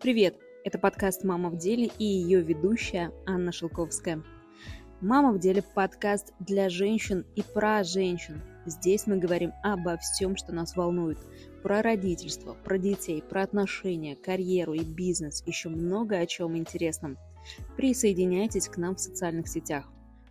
[0.00, 0.38] Привет!
[0.64, 4.22] Это подкаст «Мама в деле» и ее ведущая Анна Шелковская.
[5.02, 8.40] «Мама в деле»– подкаст для женщин и про женщин.
[8.64, 11.18] Здесь мы говорим обо всем, что нас волнует.
[11.62, 17.18] Про родительство, про детей, про отношения, карьеру и бизнес, еще много о чем интересном.
[17.76, 19.86] Присоединяйтесь к нам в социальных сетях.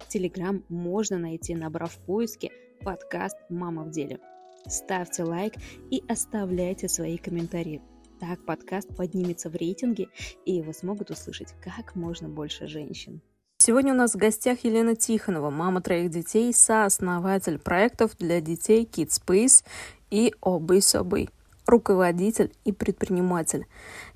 [0.08, 2.50] Телеграм можно найти, набрав в поиске
[2.84, 4.18] подкаст «Мама в деле».
[4.66, 5.54] Ставьте лайк
[5.92, 7.84] и оставляйте свои комментарии.
[8.20, 10.10] Так подкаст поднимется в рейтинге,
[10.44, 13.22] и его смогут услышать как можно больше женщин.
[13.60, 19.22] Сегодня у нас в гостях Елена Тихонова, мама троих детей, сооснователь проектов для детей Kids
[19.26, 19.64] Space
[20.10, 21.30] и Обы Собы,
[21.66, 23.68] руководитель и предприниматель.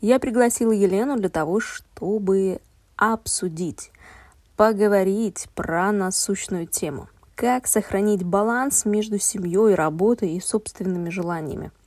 [0.02, 2.59] Я пригласила Елену для того, чтобы
[2.97, 3.91] обсудить,
[4.58, 7.08] поговорить про насущную тему.
[7.35, 11.72] Как сохранить баланс между семьей, работой и собственными желаниями–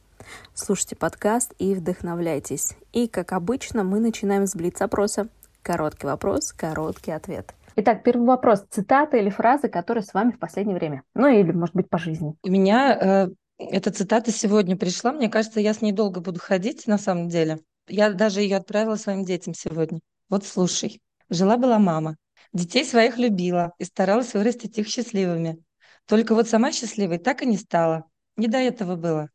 [0.55, 2.75] Слушайте подкаст и вдохновляйтесь.
[2.93, 5.29] И, как обычно, мы начинаем с блиц-опроса.
[5.63, 7.55] Короткий вопрос, короткий ответ.
[7.77, 8.65] Итак, первый вопрос.
[8.71, 11.03] Цитата или фразы, которые с вами в последнее время?
[11.15, 12.35] Ну или, может быть, по жизни.
[12.43, 15.13] У меня э, эта цитата сегодня пришла.
[15.13, 17.61] Мне кажется, я с ней долго буду ходить, на самом деле.
[17.89, 20.01] Я даже ее отправила своим детям сегодня.
[20.29, 21.01] Вот слушай.
[21.29, 22.17] Жила-была мама.
[22.53, 25.59] Детей своих любила и старалась вырастить их счастливыми.
[26.07, 28.05] Только вот сама счастливой так и не стала.
[28.37, 29.29] Не до этого было.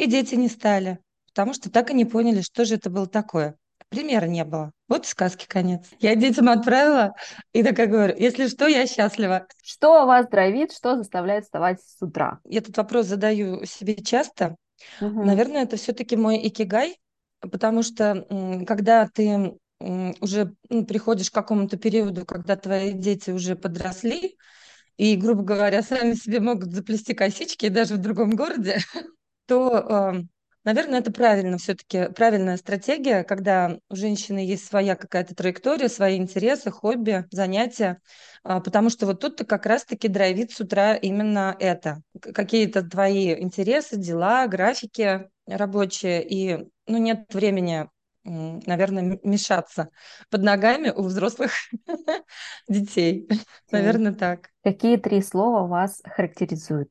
[0.00, 0.98] И дети не стали,
[1.28, 3.56] потому что так и не поняли, что же это было такое.
[3.90, 4.72] Примера не было.
[4.88, 5.90] Вот сказки конец.
[5.98, 7.12] Я детям отправила,
[7.52, 9.46] и такая говорю, если что, я счастлива.
[9.62, 12.40] Что вас драйвит, что заставляет вставать с утра?
[12.48, 14.56] Этот вопрос задаю себе часто.
[15.02, 15.22] Угу.
[15.22, 16.96] Наверное, это все-таки мой икигай,
[17.40, 18.26] потому что
[18.66, 24.38] когда ты уже ну, приходишь к какому-то периоду, когда твои дети уже подросли,
[24.96, 28.78] и, грубо говоря, сами себе могут заплести косички даже в другом городе,
[29.50, 30.14] то,
[30.62, 36.70] наверное, это правильно все-таки, правильная стратегия, когда у женщины есть своя какая-то траектория, свои интересы,
[36.70, 38.00] хобби, занятия,
[38.44, 42.00] а, потому что вот тут-то как раз-таки драйвит с утра именно это.
[42.20, 47.88] Какие-то твои интересы, дела, графики рабочие, и ну, нет времени
[48.22, 49.88] наверное, мешаться
[50.28, 51.52] под ногами у взрослых
[52.68, 53.26] детей.
[53.72, 54.50] Наверное, так.
[54.62, 56.90] Какие три слова вас характеризуют?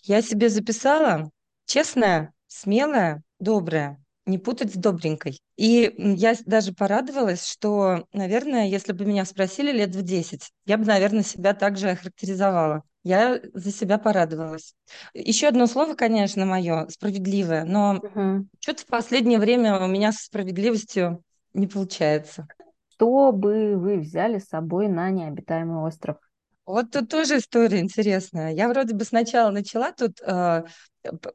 [0.00, 1.30] Я себе записала
[1.72, 5.40] Честная, смелая, добрая, не путать с добренькой.
[5.56, 10.84] И я даже порадовалась, что, наверное, если бы меня спросили лет в 10, я бы,
[10.84, 12.82] наверное, себя также охарактеризовала.
[13.04, 14.74] Я за себя порадовалась.
[15.14, 18.46] Еще одно слово, конечно, мое, справедливое, но угу.
[18.60, 22.48] что-то в последнее время у меня с справедливостью не получается.
[22.90, 26.18] Что бы вы взяли с собой на необитаемый остров?
[26.64, 28.52] Вот тут тоже история интересная.
[28.52, 30.62] Я вроде бы сначала начала тут э,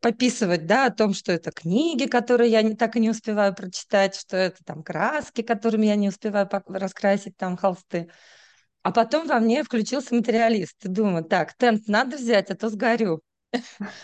[0.01, 4.15] пописывать, да, о том, что это книги, которые я не, так и не успеваю прочитать,
[4.15, 8.09] что это там краски, которыми я не успеваю раскрасить там холсты.
[8.83, 10.77] А потом во мне включился материалист.
[10.83, 13.21] Думаю, так, тент надо взять, а то сгорю.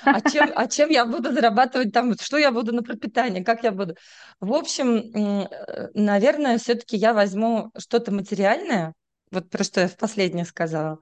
[0.03, 3.71] А чем, а чем я буду зарабатывать там, что я буду на пропитание, как я
[3.71, 3.95] буду?
[4.39, 8.93] В общем, э, наверное, все-таки я возьму что-то материальное,
[9.33, 10.99] вот про что я в последнее сказала.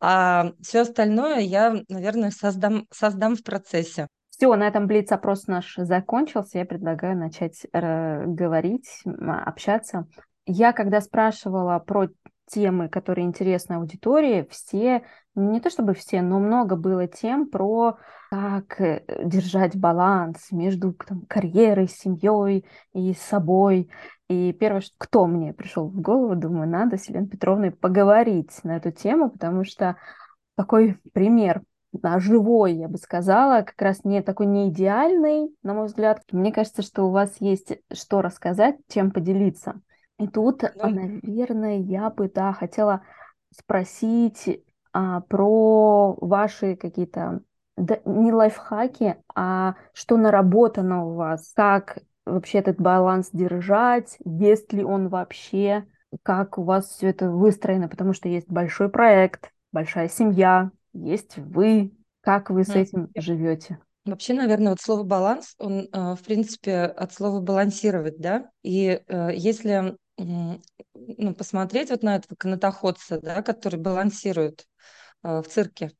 [0.00, 4.08] А все остальное я, наверное, создам, создам в процессе.
[4.30, 6.58] Все, на этом блиц-опрос наш закончился.
[6.58, 10.06] Я предлагаю начать э, говорить, общаться.
[10.46, 12.08] Я, когда спрашивала про
[12.46, 15.02] темы, которые интересны аудитории, все,
[15.34, 17.98] не то чтобы все, но много было тем про
[18.30, 23.90] как э, держать баланс между там, карьерой, семьей и собой.
[24.28, 28.90] И первое, кто мне пришел в голову, думаю, надо с Еленой Петровной поговорить на эту
[28.90, 29.96] тему, потому что
[30.54, 31.62] такой пример
[31.92, 36.22] да, живой, я бы сказала, как раз не такой не идеальный, на мой взгляд.
[36.30, 39.80] Мне кажется, что у вас есть что рассказать, чем поделиться.
[40.18, 40.88] И тут, да.
[40.88, 43.02] наверное, я бы, да, хотела
[43.56, 44.62] спросить
[44.92, 47.40] а, про ваши какие-то
[47.76, 51.98] да, не лайфхаки, а что наработано у вас, как
[52.32, 55.84] вообще этот баланс держать, есть ли он вообще,
[56.22, 61.92] как у вас все это выстроено, потому что есть большой проект, большая семья, есть вы,
[62.20, 63.78] как вы с этим живете?
[64.04, 69.30] Вообще, наверное, вот слово баланс, он, э, в принципе, от слова балансировать, да, и э,
[69.34, 74.66] если ну, посмотреть вот на этого канатоходца, да, который балансирует
[75.22, 75.92] э, в цирке,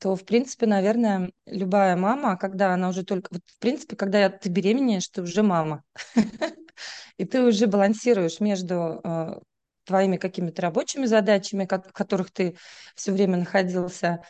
[0.00, 3.28] то, в принципе, наверное, любая мама, когда она уже только...
[3.32, 5.84] Вот, в принципе, когда ты беременеешь, ты уже мама.
[7.18, 9.40] И ты уже балансируешь между э,
[9.84, 12.56] твоими какими-то рабочими задачами, в которых ты
[12.94, 14.22] все время находился,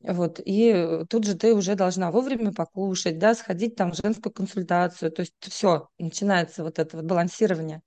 [0.00, 5.10] Вот, и тут же ты уже должна вовремя покушать, да, сходить там в женскую консультацию.
[5.10, 7.80] То есть все, начинается вот это вот балансирование.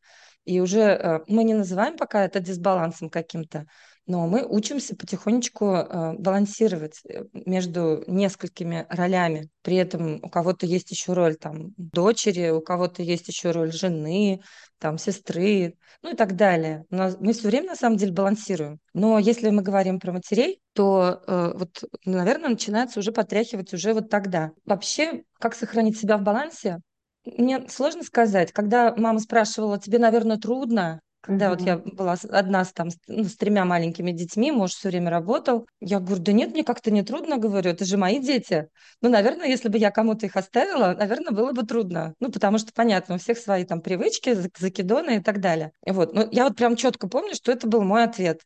[0.45, 3.67] И уже э, мы не называем пока это дисбалансом каким-то,
[4.07, 9.49] но мы учимся потихонечку э, балансировать э, между несколькими ролями.
[9.61, 14.41] При этом у кого-то есть еще роль там дочери, у кого-то есть еще роль жены,
[14.79, 16.85] там сестры, ну и так далее.
[16.89, 18.79] Но мы все время на самом деле балансируем.
[18.93, 24.09] Но если мы говорим про матерей, то э, вот, наверное, начинается уже потряхивать уже вот
[24.09, 24.51] тогда.
[24.63, 26.79] Вообще, как сохранить себя в балансе?
[27.25, 28.53] Мне сложно сказать.
[28.53, 33.35] Когда мама спрашивала, тебе, наверное, трудно, когда вот я была одна с, там, ну, с
[33.35, 37.37] тремя маленькими детьми, муж все время работал, я говорю, да нет, мне как-то не трудно,
[37.37, 38.69] говорю, это же мои дети.
[39.01, 42.13] Ну, наверное, если бы я кому-то их оставила, наверное, было бы трудно.
[42.21, 45.73] Ну, потому что, понятно, у всех свои там привычки, закидоны и так далее.
[45.85, 46.13] Вот.
[46.13, 48.41] Но я вот прям четко помню, что это был мой ответ.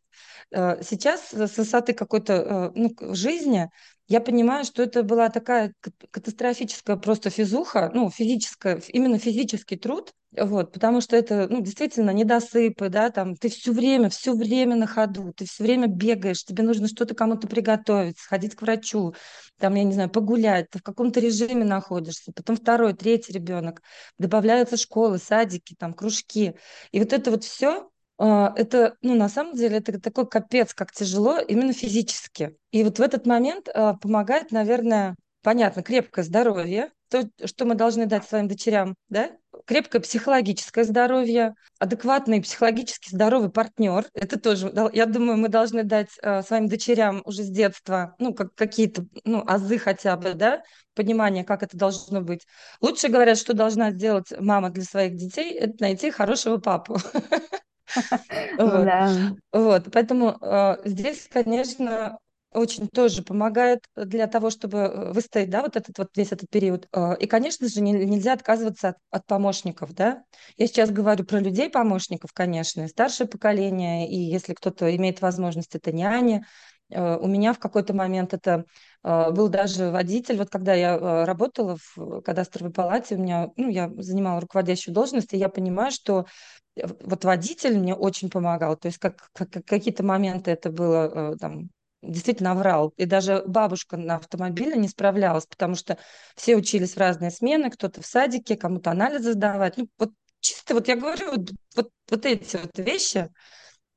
[0.52, 3.70] Э, сейчас с высоты какой-то э, ну, жизни
[4.12, 5.74] я понимаю, что это была такая
[6.12, 12.90] катастрофическая просто физуха, ну, физическая, именно физический труд, вот, потому что это, ну, действительно недосыпы,
[12.90, 16.90] да, там, ты все время, все время на ходу, ты все время бегаешь, тебе нужно
[16.90, 19.14] что-то кому-то приготовить, сходить к врачу,
[19.60, 23.82] там, я не знаю, погулять, ты в каком-то режиме находишься, потом второй, третий ребенок,
[24.18, 26.56] добавляются школы, садики, там, кружки,
[26.92, 27.91] и вот это вот все
[28.28, 32.56] это, ну, на самом деле, это такой капец, как тяжело именно физически.
[32.72, 38.06] И вот в этот момент а, помогает, наверное, понятно, крепкое здоровье, то, что мы должны
[38.06, 39.32] дать своим дочерям, да?
[39.66, 44.06] Крепкое психологическое здоровье, адекватный психологически здоровый партнер.
[44.14, 48.56] Это тоже, я думаю, мы должны дать э, своим дочерям уже с детства, ну, как,
[48.56, 50.62] какие-то, ну, азы хотя бы, да,
[50.96, 52.46] понимание, как это должно быть.
[52.80, 56.98] Лучше говорят, что должна сделать мама для своих детей, это найти хорошего папу.
[59.52, 59.92] Вот.
[59.92, 62.20] Поэтому э, здесь, конечно,
[62.54, 66.88] очень тоже помогает для того, чтобы э, выстоять, да, вот этот вот весь этот период.
[66.94, 70.24] Э, и, конечно же, не, нельзя отказываться от, от помощников, да.
[70.58, 76.44] Я сейчас говорю про людей-помощников, конечно, старшее поколение, и если кто-то имеет возможность, это няни.
[76.92, 78.66] Э, у меня в какой-то момент это
[79.04, 80.38] был даже водитель.
[80.38, 85.38] Вот когда я работала в кадастровой палате, у меня, ну, я занимала руководящую должность, и
[85.38, 86.28] я понимаю, что
[86.76, 88.78] вот водитель мне очень помогал.
[88.78, 91.70] То есть как, как, какие-то моменты это было там
[92.02, 92.94] действительно врал.
[92.98, 95.98] И даже бабушка на автомобиле не справлялась, потому что
[96.36, 99.78] все учились в разные смены, кто-то в садике, кому-то анализы сдавать.
[99.78, 103.30] Ну, вот чисто вот я говорю, вот, вот, вот эти вот вещи,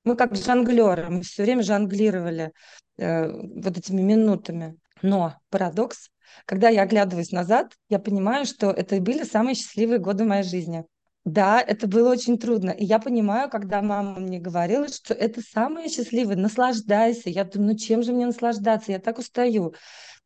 [0.04, 2.52] мы как жонглеры, мы все время жонглировали
[2.98, 4.76] э, вот этими минутами.
[5.02, 6.10] Но парадокс,
[6.46, 10.84] когда я оглядываюсь назад, я понимаю, что это были самые счастливые годы моей жизни.
[11.24, 12.70] Да, это было очень трудно.
[12.70, 17.30] И я понимаю, когда мама мне говорила, что это самое счастливое, наслаждайся.
[17.30, 18.92] Я думаю, ну чем же мне наслаждаться?
[18.92, 19.74] Я так устаю.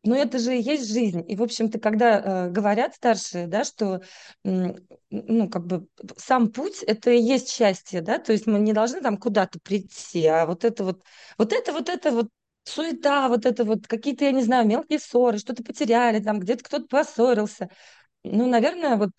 [0.05, 1.25] Но это же и есть жизнь.
[1.29, 4.00] И, в общем-то, когда э, говорят старшие, да, что
[4.45, 5.87] ну, как бы
[6.17, 10.27] сам путь это и есть счастье, да, то есть мы не должны там куда-то прийти,
[10.27, 11.03] а вот это вот,
[11.37, 12.29] вот это вот это вот
[12.65, 16.87] суета, вот это вот какие-то, я не знаю, мелкие ссоры, что-то потеряли, там где-то кто-то
[16.87, 17.69] поссорился.
[18.25, 19.12] Ну, наверное, вот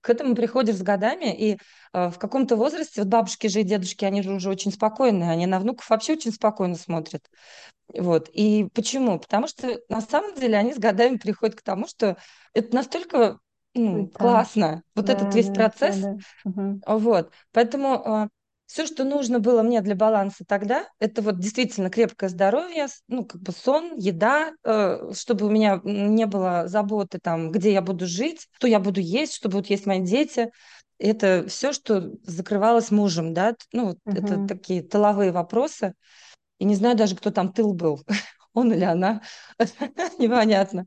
[0.00, 1.58] к этому приходишь с годами, и
[1.92, 5.46] э, в каком-то возрасте, вот бабушки же и дедушки, они же уже очень спокойные, они
[5.46, 7.22] на внуков вообще очень спокойно смотрят.
[7.92, 8.28] Вот.
[8.32, 9.18] И почему?
[9.18, 12.16] Потому что на самом деле они с годами приходят к тому, что
[12.54, 13.38] это настолько
[13.74, 15.96] ну, классно, вот да, этот весь да, процесс.
[15.96, 16.50] Да, да.
[16.50, 16.80] Угу.
[16.86, 17.32] Вот.
[17.52, 18.28] Поэтому э,
[18.70, 23.42] все, что нужно было мне для баланса тогда, это вот действительно крепкое здоровье, ну, как
[23.42, 28.46] бы сон, еда, э, чтобы у меня не было заботы там, где я буду жить,
[28.52, 30.52] что я буду есть, что будут есть мои дети.
[31.00, 33.98] Это все, что закрывалось мужем, да, ну, угу.
[34.04, 35.94] это такие тыловые вопросы.
[36.60, 38.04] И не знаю даже, кто там тыл был,
[38.54, 39.20] он или она,
[40.18, 40.86] непонятно.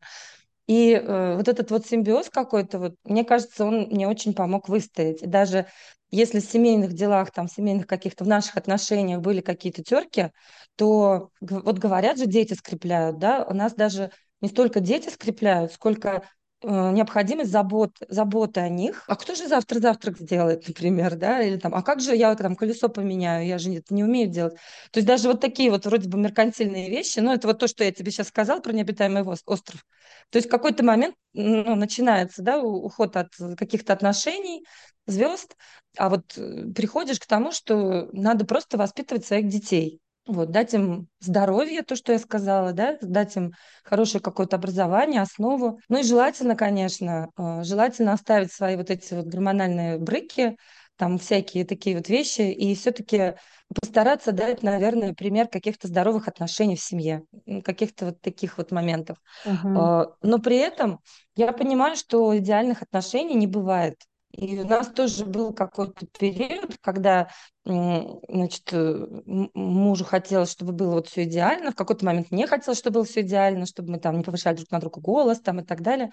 [0.67, 5.21] И э, вот этот вот симбиоз какой-то, вот, мне кажется, он мне очень помог выстоять.
[5.21, 5.67] И даже
[6.15, 10.29] если в семейных делах, там, в семейных каких-то, в наших отношениях были какие-то терки,
[10.75, 16.23] то вот говорят же, дети скрепляют, да, у нас даже не столько дети скрепляют, сколько
[16.63, 19.03] необходимость забот, заботы о них.
[19.07, 21.41] А кто же завтра завтрак сделает, например, да?
[21.41, 23.45] Или там, а как же я там колесо поменяю?
[23.45, 24.55] Я же это не умею делать.
[24.91, 27.83] То есть даже вот такие вот вроде бы меркантильные вещи, ну, это вот то, что
[27.83, 29.85] я тебе сейчас сказал про необитаемый остров.
[30.29, 34.65] То есть в какой-то момент ну, начинается, да, уход от каких-то отношений,
[35.05, 35.55] звезд,
[35.97, 39.99] а вот э, приходишь к тому, что надо просто воспитывать своих детей.
[40.25, 43.51] Вот, дать им здоровье, то, что я сказала, да, дать им
[43.83, 45.79] хорошее какое-то образование, основу.
[45.89, 50.55] Ну и желательно, конечно, э, желательно оставить свои вот эти вот гормональные брыки,
[50.95, 53.33] там всякие такие вот вещи, и все-таки
[53.81, 57.23] постараться дать, наверное, пример каких-то здоровых отношений в семье,
[57.65, 59.17] каких-то вот таких вот моментов.
[59.45, 60.13] Uh-huh.
[60.21, 60.99] Но при этом
[61.35, 63.95] я понимаю, что идеальных отношений не бывает.
[64.33, 67.29] И у нас тоже был какой-то период, когда
[67.63, 69.05] значит, э,
[69.53, 73.21] мужу хотелось, чтобы было вот все идеально, в какой-то момент мне хотелось, чтобы было все
[73.21, 76.09] идеально, чтобы мы там не повышали друг на друга голос там и так далее.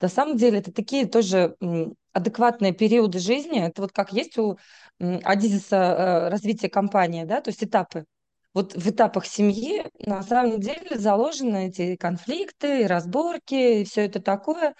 [0.00, 1.56] На самом деле это такие тоже
[2.12, 3.60] адекватные периоды жизни.
[3.60, 4.58] Это вот как есть у
[4.98, 8.04] Адизиса э, развития компании, да, то есть этапы.
[8.52, 14.74] Вот в этапах семьи на самом деле заложены эти конфликты, разборки, и все это такое.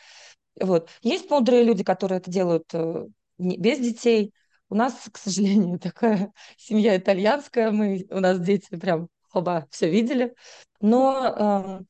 [0.61, 0.91] Вот.
[1.03, 3.07] Есть мудрые люди, которые это делают э,
[3.39, 4.33] без детей.
[4.69, 7.71] У нас, к сожалению, такая семья итальянская.
[7.71, 10.35] Мы, у нас дети прям оба все видели.
[10.81, 11.85] Но э,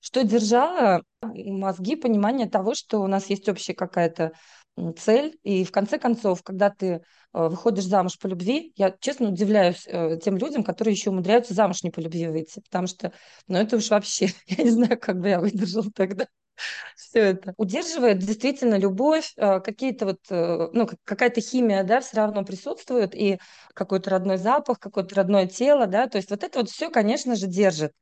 [0.00, 4.32] что держало мозги, понимание того, что у нас есть общая какая-то
[4.96, 5.38] цель.
[5.42, 7.00] И в конце концов, когда ты э,
[7.32, 11.90] выходишь замуж по любви, я честно удивляюсь э, тем людям, которые еще умудряются замуж не
[11.90, 13.12] по любви выйти, потому что,
[13.48, 16.26] ну это уж вообще, я не знаю, как бы я выдержала тогда
[16.96, 17.54] все это.
[17.56, 23.38] Удерживает действительно любовь, э, какие-то вот, ну, какая-то химия, да, все равно присутствует, и
[23.74, 27.46] какой-то родной запах, какое-то родное тело, да, то есть вот это вот все, конечно же,
[27.46, 27.92] держит.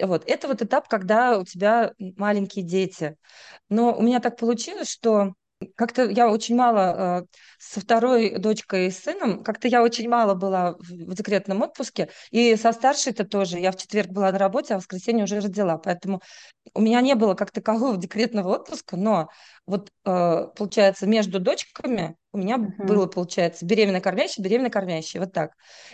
[0.00, 3.16] Вот, это вот этап, когда у тебя маленькие дети.
[3.68, 5.34] Но у меня так получилось, что
[5.76, 7.26] как-то я очень мало э,
[7.58, 12.72] со второй дочкой и сыном, как-то я очень мало была в, декретном отпуске, и со
[12.72, 13.58] старшей-то тоже.
[13.58, 16.20] Я в четверг была на работе, а в воскресенье уже родила, поэтому
[16.74, 19.28] у меня не было как такового декретного отпуска, но
[19.66, 22.86] вот э, получается между дочками у меня uh-huh.
[22.86, 25.52] было, получается, беременная кормящая, беременная кормящая, вот так.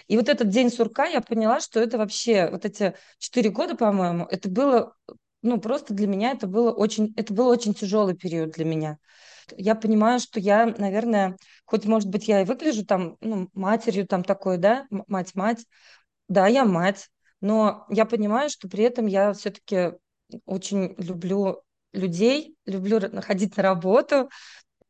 [0.09, 4.25] И вот этот день сурка я поняла, что это вообще, вот эти четыре года, по-моему,
[4.25, 4.95] это было,
[5.43, 8.99] ну, просто для меня это было очень, это был очень тяжелый период для меня.
[9.57, 14.23] Я понимаю, что я, наверное, хоть, может быть, я и выгляжу там, ну, матерью там
[14.23, 15.65] такой, да, мать-мать,
[16.29, 17.09] да, я мать,
[17.41, 19.93] но я понимаю, что при этом я все-таки
[20.45, 24.31] очень люблю людей, люблю ходить на работу,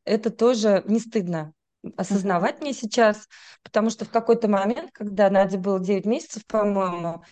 [0.05, 1.53] это тоже не стыдно
[1.97, 2.61] осознавать uh-huh.
[2.61, 3.27] мне сейчас,
[3.63, 7.23] потому что в какой-то момент, когда Наде было 9 месяцев, по-моему,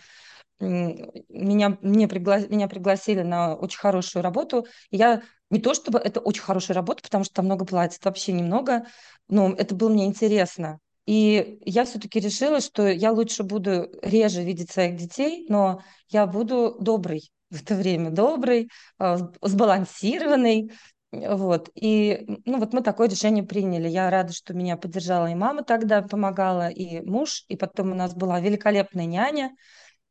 [0.60, 2.38] меня, мне пригла...
[2.40, 4.66] меня пригласили на очень хорошую работу.
[4.90, 8.32] И я не то чтобы это очень хорошая работа, потому что там много платят, вообще
[8.32, 8.84] немного,
[9.28, 10.78] но это было мне интересно.
[11.06, 16.76] И я все-таки решила, что я лучше буду реже видеть своих детей, но я буду
[16.78, 20.70] добрый в это время, добрый, а, сбалансированный,
[21.12, 21.70] вот.
[21.74, 23.88] И ну, вот мы такое решение приняли.
[23.88, 27.44] Я рада, что меня поддержала и мама тогда помогала, и муж.
[27.48, 29.50] И потом у нас была великолепная няня,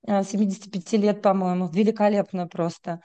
[0.07, 3.01] 75 э, лет, по-моему, великолепная просто.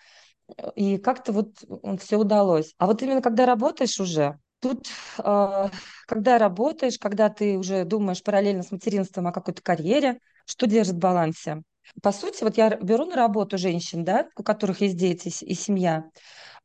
[0.76, 1.56] И как-то вот
[2.00, 2.74] все удалось.
[2.78, 4.86] А вот именно когда работаешь уже, тут,
[5.18, 5.68] э,
[6.06, 10.98] когда работаешь, когда ты уже думаешь параллельно с материнством о какой-то карьере, что держит в
[10.98, 11.62] балансе?
[12.02, 16.04] По сути, вот я беру на работу женщин, да, у которых есть дети и семья,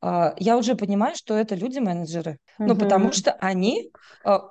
[0.01, 2.31] а, я уже понимаю, что это люди-менеджеры.
[2.57, 2.67] Uh-huh.
[2.67, 3.91] Ну, потому что они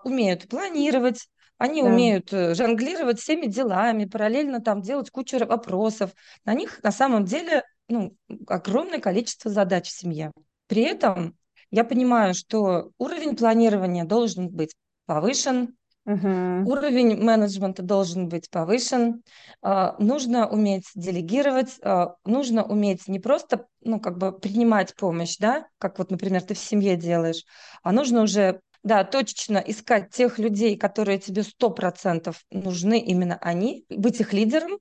[0.05, 1.27] умеют планировать,
[1.59, 1.89] они да.
[1.89, 6.13] умеют э, жонглировать всеми делами, параллельно там делать кучу вопросов.
[6.45, 10.33] На них на самом деле ну, огромное количество задач в семье.
[10.67, 11.37] При этом
[11.71, 14.75] я понимаю, что уровень планирования должен быть
[15.07, 15.75] повышен,
[16.09, 16.71] Угу.
[16.71, 19.23] Уровень менеджмента должен быть повышен.
[19.61, 25.67] А, нужно уметь делегировать, а, нужно уметь не просто ну, как бы принимать помощь, да,
[25.77, 27.45] как вот, например, ты в семье делаешь,
[27.83, 33.85] а нужно уже да, точечно искать тех людей, которые тебе сто процентов нужны, именно они,
[33.91, 34.79] быть их лидером,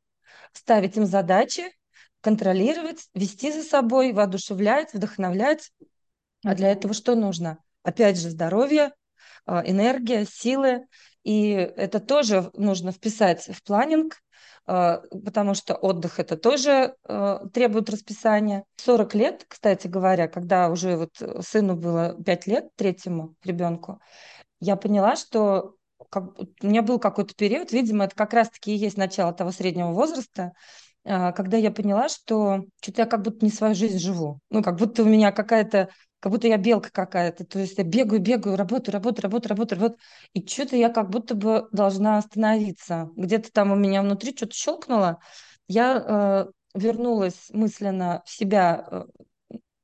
[0.53, 1.63] ставить им задачи,
[2.21, 5.71] контролировать, вести за собой, воодушевлять, вдохновлять.
[6.45, 7.57] А для этого что нужно?
[7.83, 8.93] Опять же, здоровье,
[9.45, 10.85] а, энергия, силы,
[11.27, 14.21] и это тоже нужно вписать в планинг,
[14.65, 18.63] а, потому что отдых это тоже а, требует расписания.
[18.77, 23.99] 40 лет, кстати говоря, когда уже вот сыну было 5 лет, третьему ребенку,
[24.61, 25.75] я поняла, что
[26.09, 29.91] как, у меня был какой-то период, видимо, это как раз-таки и есть начало того среднего
[29.91, 30.53] возраста,
[31.07, 34.39] когда я поняла, что что-то я как будто не свою жизнь живу.
[34.49, 37.45] Ну, как будто у меня какая-то как будто я белка какая-то.
[37.45, 39.99] То есть я бегаю, бегаю, работаю, работаю, работаю, работаю, работаю.
[40.33, 43.09] И что-то я как будто бы должна остановиться.
[43.15, 45.19] Где-то там у меня внутри что-то щелкнуло.
[45.67, 49.05] Я э, вернулась мысленно в себя, э,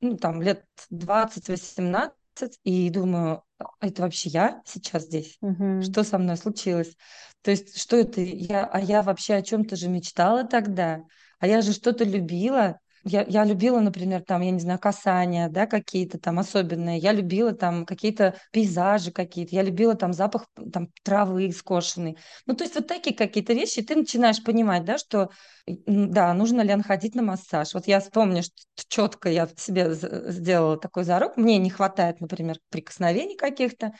[0.00, 3.43] ну, там, лет 20-18, и думаю, а
[3.80, 5.36] это вообще я сейчас здесь?
[5.40, 5.82] Угу.
[5.82, 6.96] Что со мной случилось?
[7.42, 8.20] То есть, что это?
[8.20, 11.02] Я, а я вообще о чем-то же мечтала тогда,
[11.38, 15.66] а я же что-то любила, я, я любила, например, там, я не знаю, касания, да,
[15.66, 16.98] какие-то там особенные.
[16.98, 19.54] Я любила там какие-то пейзажи какие-то.
[19.54, 22.16] Я любила там запах там травы скошенной.
[22.46, 25.30] Ну, то есть вот такие какие-то вещи, и ты начинаешь понимать, да, что,
[25.66, 27.74] да, нужно ли ходить на массаж.
[27.74, 28.54] Вот я вспомню, что
[28.88, 31.36] четко я себе сделала такой зарок.
[31.36, 33.92] Мне не хватает, например, прикосновений каких-то.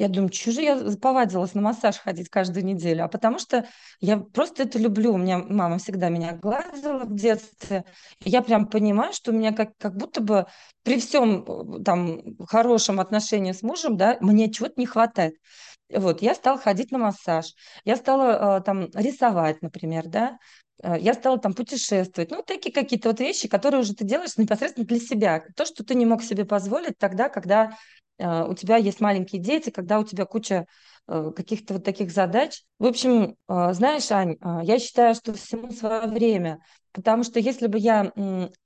[0.00, 3.04] Я думаю, что же я повадилась на массаж ходить каждую неделю?
[3.04, 3.66] А потому что
[4.00, 5.12] я просто это люблю.
[5.12, 7.84] У меня мама всегда меня гладила в детстве.
[8.24, 10.46] я прям понимаю, что у меня как, как будто бы
[10.84, 15.34] при всем э, там хорошем отношении с мужем, да, мне чего-то не хватает.
[15.92, 17.52] Вот, я стала ходить на массаж,
[17.84, 20.38] я стала э, там рисовать, например, да,
[20.82, 22.30] э, я стала там путешествовать.
[22.30, 25.44] Ну, такие какие-то вот вещи, которые уже ты делаешь непосредственно для себя.
[25.56, 27.76] То, что ты не мог себе позволить тогда, когда
[28.26, 30.66] у тебя есть маленькие дети, когда у тебя куча э,
[31.10, 32.62] каких-то вот таких задач.
[32.78, 36.60] В общем, а, знаешь, Ань, а, я считаю, что всему свое время,
[36.92, 38.12] потому что если бы я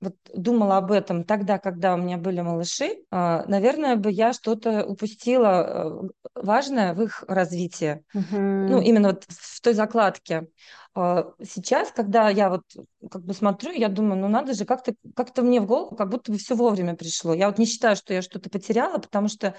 [0.01, 5.45] вот думала об этом тогда, когда у меня были малыши, наверное, бы я что-то упустила
[5.45, 8.03] э, важное в их развитии.
[8.15, 8.37] Угу.
[8.37, 10.47] Ну, именно вот в той закладке.
[10.95, 12.63] Сейчас, когда я вот
[13.11, 16.31] как бы смотрю, я думаю, ну надо же, как-то как мне в голову, как будто
[16.31, 17.33] бы все вовремя пришло.
[17.33, 19.55] Я вот не считаю, что я что-то потеряла, потому что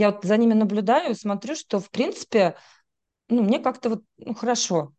[0.00, 2.56] я вот за ними наблюдаю смотрю, что в принципе,
[3.28, 4.94] ну, мне как-то вот ну, хорошо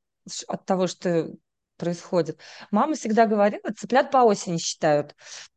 [0.47, 1.31] от того, что
[1.77, 2.39] происходит.
[2.69, 5.15] Мама всегда говорила, цыплят по осени считают.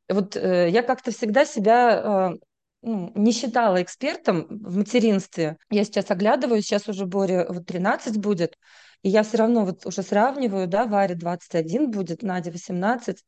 [0.08, 2.38] Вот э, я как-то всегда себя э,
[2.80, 5.58] ну, не считала экспертом в материнстве.
[5.68, 8.56] Я сейчас оглядываю, сейчас уже Боре вот 13 будет,
[9.02, 13.22] и я все равно вот уже сравниваю, да, Варе 21 будет, Надя 18.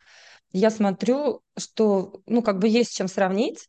[0.53, 3.69] Я смотрю, что, ну, как бы есть чем сравнить.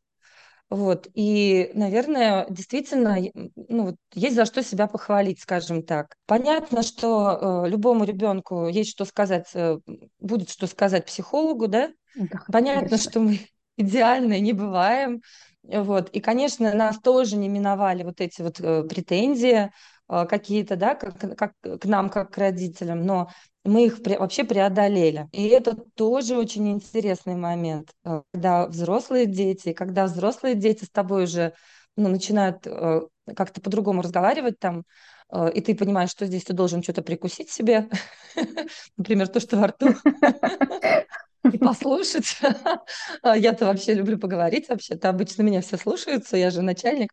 [0.69, 3.17] Вот, и, наверное, действительно,
[3.55, 6.15] ну, вот, есть за что себя похвалить, скажем так.
[6.25, 9.77] Понятно, что э, любому ребенку есть что сказать, э,
[10.19, 11.89] будет что сказать психологу, да?
[12.15, 13.12] да Понятно, конечно.
[13.12, 13.39] что мы
[13.77, 15.21] идеальные не бываем.
[15.63, 16.09] Вот.
[16.09, 19.71] И, конечно, нас тоже не миновали вот эти вот э, претензии
[20.09, 23.29] э, какие-то, да, как, как к нам, как к родителям, но
[23.67, 25.27] мы их вообще преодолели.
[25.31, 31.25] И это тоже очень интересный момент, э, когда взрослые дети, когда взрослые дети с тобой
[31.25, 31.53] уже
[31.95, 33.01] ну, начинают э,
[33.36, 34.83] как-то по-другому разговаривать там,
[35.31, 37.89] э, и ты понимаешь, что здесь ты должен что-то прикусить себе,
[38.97, 39.89] например, то, что во рту,
[41.53, 42.38] и послушать.
[43.21, 45.10] А я-то вообще люблю поговорить вообще-то.
[45.10, 47.12] Обычно меня все слушаются, я же начальник.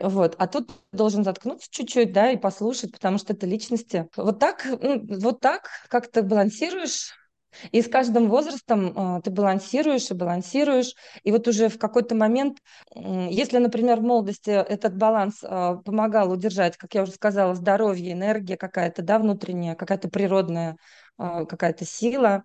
[0.00, 0.34] Вот.
[0.38, 4.08] А тут должен заткнуться чуть-чуть, да, и послушать, потому что это личности.
[4.16, 7.12] Вот так, вот так как то балансируешь
[7.70, 10.94] и с каждым возрастом э, ты балансируешь и балансируешь.
[11.22, 12.58] И вот уже в какой-то момент,
[12.94, 18.56] если, например, в молодости этот баланс э, помогал удержать, как я уже сказала, здоровье, энергия
[18.56, 20.76] какая-то, да, внутренняя, какая-то природная
[21.18, 22.42] какая-то сила,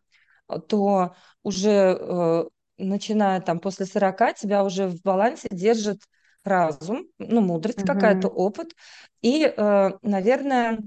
[0.68, 2.46] то уже э,
[2.78, 6.02] начиная там после 40 тебя уже в балансе держит
[6.44, 7.88] разум, ну, мудрость угу.
[7.88, 8.74] какая-то, опыт.
[9.22, 10.80] И, э, наверное,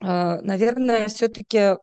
[0.00, 1.76] э, наверное, все-таки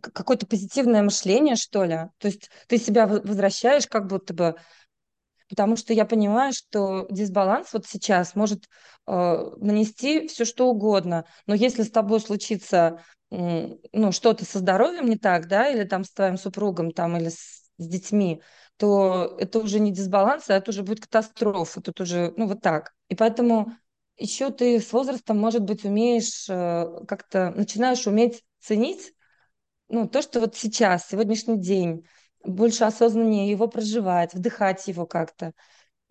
[0.00, 1.96] какое-то позитивное мышление, что ли.
[2.18, 4.56] То есть ты себя возвращаешь как будто бы
[5.50, 8.66] потому что я понимаю, что дисбаланс вот сейчас может
[9.06, 15.16] э, нанести все что угодно, но если с тобой случится ну, что-то со здоровьем не
[15.16, 18.42] так, да, или там с твоим супругом, там, или с, с детьми,
[18.76, 22.92] то это уже не дисбаланс, а это уже будет катастрофа, тут уже, ну, вот так.
[23.08, 23.72] И поэтому
[24.16, 29.14] еще ты с возрастом, может быть, умеешь э, как-то, начинаешь уметь ценить,
[29.88, 32.06] ну, то, что вот сейчас, сегодняшний день,
[32.44, 35.52] больше осознаннее его проживать, вдыхать его как-то.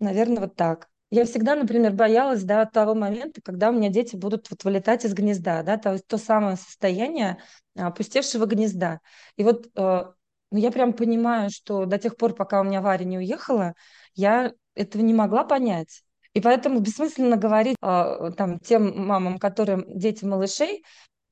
[0.00, 0.88] Наверное, вот так.
[1.10, 5.12] Я всегда, например, боялась да, того момента, когда у меня дети будут вот вылетать из
[5.12, 7.38] гнезда, да, то есть то самое состояние
[7.76, 9.00] опустевшего гнезда.
[9.36, 10.04] И вот э,
[10.50, 13.74] ну, я прям понимаю, что до тех пор, пока у меня Варя не уехала,
[14.14, 16.02] я этого не могла понять.
[16.32, 20.84] И поэтому бессмысленно говорить э, там, тем мамам, которым дети малышей,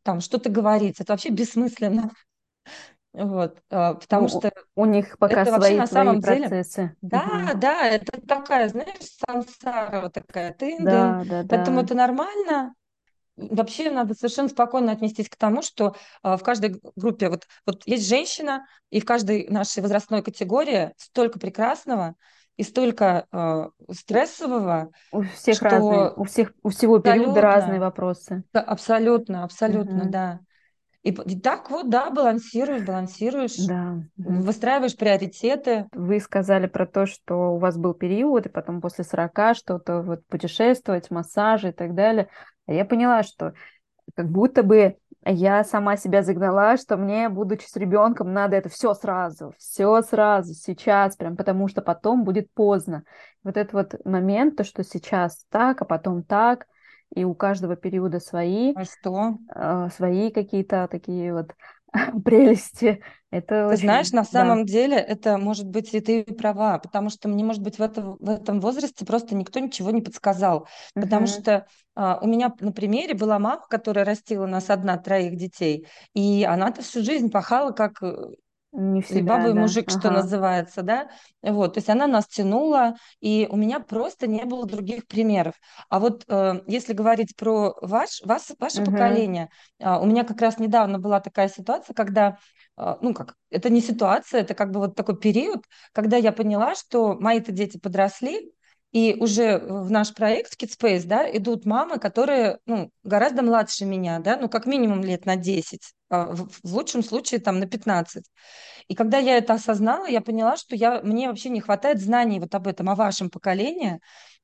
[0.03, 1.01] там что-то говорить.
[1.01, 2.11] Это вообще бессмысленно.
[3.15, 6.77] Вот, а, потому ну, что у них пока это свои, на самом процессы.
[6.77, 7.59] Деле, да, угу.
[7.59, 11.85] да, это такая, знаешь, сансара вот такая, ты, да, да, поэтому да.
[11.85, 12.75] это нормально.
[13.37, 18.09] Вообще надо совершенно спокойно отнестись к тому, что а, в каждой группе вот, вот есть
[18.09, 22.15] женщина, и в каждой нашей возрастной категории столько прекрасного
[22.57, 24.91] и столько а, стрессового.
[25.13, 25.65] У всех что...
[25.65, 28.43] разные, у всех у всего периода разные вопросы.
[28.53, 30.11] Да, абсолютно, абсолютно, угу.
[30.11, 30.41] да.
[31.03, 34.03] И, и так вот, да, балансируешь, балансируешь, да.
[34.17, 35.87] выстраиваешь приоритеты.
[35.93, 40.27] Вы сказали про то, что у вас был период, и потом после 40 что-то вот
[40.27, 42.29] путешествовать, массажи и так далее.
[42.67, 43.55] А я поняла, что
[44.17, 48.95] как будто бы я сама себя загнала, что мне, будучи с ребенком, надо это все
[48.95, 53.05] сразу, все сразу, сейчас, прям потому что потом будет поздно.
[53.45, 56.67] Вот этот вот момент, то, что сейчас так, а потом так,
[57.15, 59.39] и у каждого периода свои, а что?
[59.55, 61.55] Э, свои какие-то такие вот
[62.25, 63.03] прелести.
[63.31, 64.29] Это ты очень, знаешь, на да.
[64.29, 68.03] самом деле это может быть и ты права, потому что мне, может быть, в, это,
[68.03, 70.67] в этом возрасте просто никто ничего не подсказал.
[70.97, 71.03] Uh-huh.
[71.03, 75.87] Потому что а, у меня на примере была мама, которая растила нас одна, троих детей,
[76.15, 78.17] и она-то всю жизнь пахала как э,
[78.79, 79.61] не всегда, и баба и да.
[79.61, 79.99] мужик, ага.
[79.99, 81.09] что называется, да,
[81.43, 85.55] вот, то есть она нас тянула, и у меня просто не было других примеров.
[85.89, 88.93] А вот э, если говорить про ваш, вас, ваше угу.
[88.93, 92.39] поколение, э, у меня как раз недавно была такая ситуация, когда,
[92.77, 96.75] э, ну как, это не ситуация, это как бы вот такой период, когда я поняла,
[96.75, 98.53] что мои-то дети подросли,
[98.93, 104.19] и уже в наш проект в KidSpace, да, идут мамы, которые, ну, гораздо младше меня,
[104.21, 108.25] да, ну, как минимум лет на 10, а в, в лучшем случае там на 15.
[108.89, 112.55] И когда я это осознала, я поняла, что я, мне вообще не хватает знаний вот
[112.55, 114.01] об этом, о вашем поколении,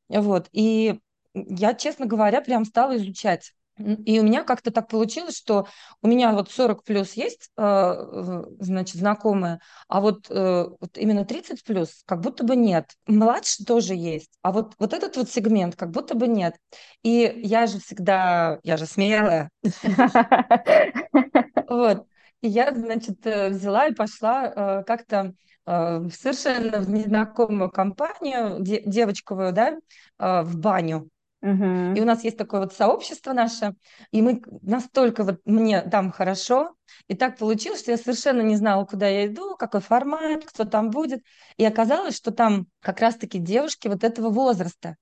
[0.09, 1.01] вот, и
[1.35, 3.53] я, честно говоря, прям стала изучать.
[3.77, 5.67] И у меня как-то так получилось, что
[6.01, 11.65] у меня вот 40 плюс есть, э, значит, знакомые, а вот, э, вот именно 30
[11.65, 12.93] плюс как будто бы нет.
[13.09, 16.55] Младше тоже есть, а вот, вот этот вот сегмент как будто бы нет.
[17.03, 19.51] И я же всегда, я же смелая.
[21.69, 22.07] Вот.
[22.41, 25.35] И я, значит, э, взяла и пошла как-то
[25.67, 29.79] в совершенно в незнакомую компанию, девочковую, да,
[30.19, 31.09] в баню.
[31.43, 33.75] И у нас есть такое вот сообщество наше,
[34.11, 36.75] и мы настолько вот мне там хорошо,
[37.07, 40.89] и так получилось, что я совершенно не знала, куда я иду, какой формат, кто там
[40.91, 41.23] будет.
[41.59, 44.97] И оказалось, что там как раз-таки девушки вот этого возраста,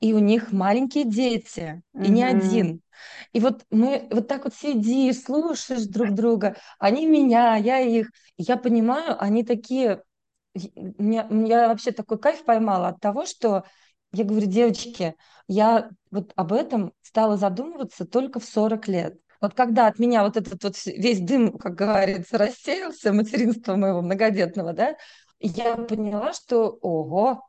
[0.00, 2.82] и у них маленькие дети, и не один.
[3.32, 8.10] И вот мы вот так вот сидишь, слушаешь друг друга, они меня, я их.
[8.36, 10.02] Я понимаю, они такие...
[10.54, 13.64] Я, я вообще такой кайф поймала от того, что
[14.12, 15.14] я говорю, девочки,
[15.46, 19.18] я вот об этом стала задумываться только в 40 лет.
[19.40, 24.72] Вот когда от меня вот этот вот весь дым, как говорится, рассеялся, материнства моего многодетного,
[24.72, 24.96] да,
[25.38, 27.47] я поняла, что, ого,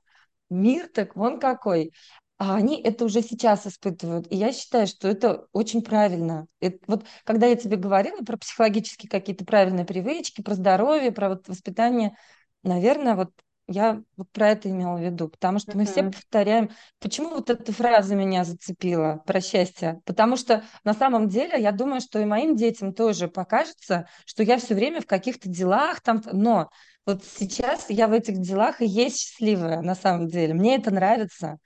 [0.49, 1.91] мир так вон какой.
[2.37, 4.25] А они это уже сейчас испытывают.
[4.31, 6.47] И я считаю, что это очень правильно.
[6.61, 11.49] Это, вот когда я тебе говорила про психологические какие-то правильные привычки, про здоровье, про вот
[11.49, 12.15] воспитание,
[12.63, 13.31] наверное, вот
[13.67, 16.71] я вот про это имела в виду, потому что мы все повторяем.
[16.99, 20.01] Почему вот эта фраза меня зацепила про счастье?
[20.05, 24.57] Потому что на самом деле я думаю, что и моим детям тоже покажется, что я
[24.57, 26.69] все время в каких-то делах там, но
[27.09, 30.53] вот сейчас я в этих делах и есть счастливая на самом деле.
[30.53, 31.57] Мне это нравится.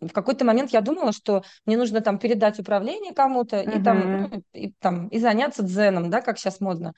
[0.00, 3.78] В какой-то момент я думала, что мне нужно там передать управление кому-то uh-huh.
[3.78, 6.94] и там, ну, и там и заняться дзеном, да, как сейчас модно.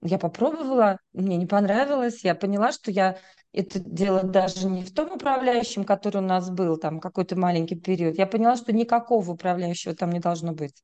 [0.00, 3.18] Я попробовала, мне не понравилось, я поняла, что я
[3.52, 8.16] это дело даже не в том управляющем, который у нас был, там какой-то маленький период.
[8.16, 10.82] Я поняла, что никакого управляющего там не должно быть.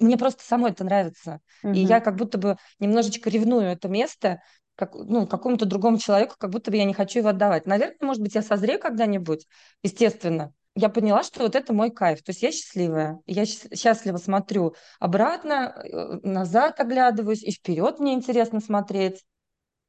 [0.00, 1.40] Мне просто самой это нравится.
[1.62, 1.74] Угу.
[1.74, 4.40] И я как будто бы немножечко ревную это место
[4.76, 7.66] как, ну, какому-то другому человеку, как будто бы я не хочу его отдавать.
[7.66, 9.46] Наверное, может быть, я созрею когда-нибудь,
[9.82, 10.52] естественно.
[10.74, 12.22] Я поняла, что вот это мой кайф.
[12.22, 13.18] То есть я счастливая.
[13.26, 19.24] Я счастливо смотрю обратно, э, назад оглядываюсь, и вперед мне интересно смотреть.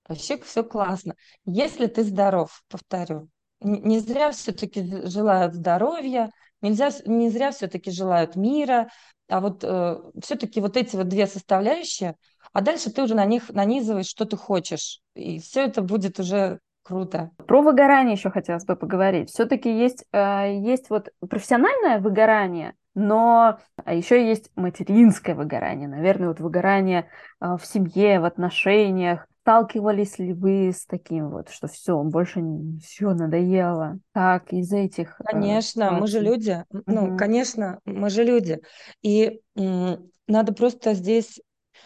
[0.07, 1.15] Вообще все классно.
[1.45, 8.89] Если ты здоров, повторю, не зря все-таки желают здоровья, нельзя, не зря все-таки желают мира,
[9.29, 12.15] а вот э, все-таки вот эти вот две составляющие,
[12.53, 16.59] а дальше ты уже на них нанизываешь, что ты хочешь, и все это будет уже
[16.83, 17.31] круто.
[17.45, 19.29] Про выгорание еще хотелось бы поговорить.
[19.29, 26.39] Все-таки есть, э, есть вот профессиональное выгорание, но а еще есть материнское выгорание, наверное, вот
[26.39, 27.09] выгорание
[27.41, 32.41] э, в семье, в отношениях, Сталкивались ли вы с таким вот, что все, больше
[32.83, 33.97] все надоело?
[34.11, 35.21] Так, из этих...
[35.21, 36.65] Э, конечно, э, мы же люди.
[36.69, 36.83] Угу.
[36.85, 38.59] Ну, конечно, мы же люди.
[39.01, 41.39] И м- надо просто здесь...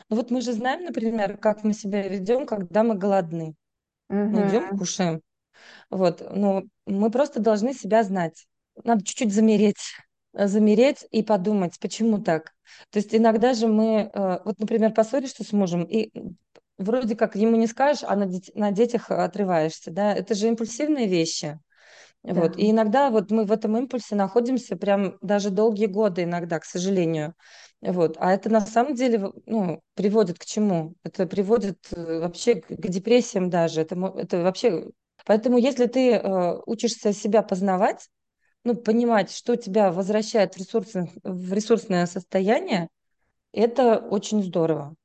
[0.10, 3.54] Ну вот мы же знаем, например, как мы себя ведем, когда мы голодны.
[4.10, 4.17] Угу.
[4.17, 5.21] Мы идем, кушаем.
[5.91, 8.47] Вот, ну, мы просто должны себя знать.
[8.84, 9.78] Надо чуть-чуть замереть
[10.34, 12.54] замереть и подумать, почему так.
[12.89, 16.10] То есть иногда же мы, э, вот, например, поссоришься с мужем, и
[16.82, 21.08] вроде как ему не скажешь, а на, дет- на детях отрываешься, да, это же импульсивные
[21.08, 21.60] вещи.
[22.24, 22.41] Да.
[22.41, 22.58] Вот.
[22.58, 27.34] И иногда вот мы в этом импульсе находимся прям даже долгие годы иногда, к сожалению.
[27.82, 28.15] Вот.
[28.20, 30.94] А это на самом деле ну, приводит к чему?
[31.04, 33.82] Это приводит э, вообще к, к депрессиям даже.
[33.82, 34.89] Это, это вообще...
[35.26, 38.08] Поэтому если ты э, учишься себя познавать,
[38.63, 42.89] ну, понимать, что тебя возвращает в, ресурсное, в ресурсное состояние,
[43.52, 44.96] это очень здорово.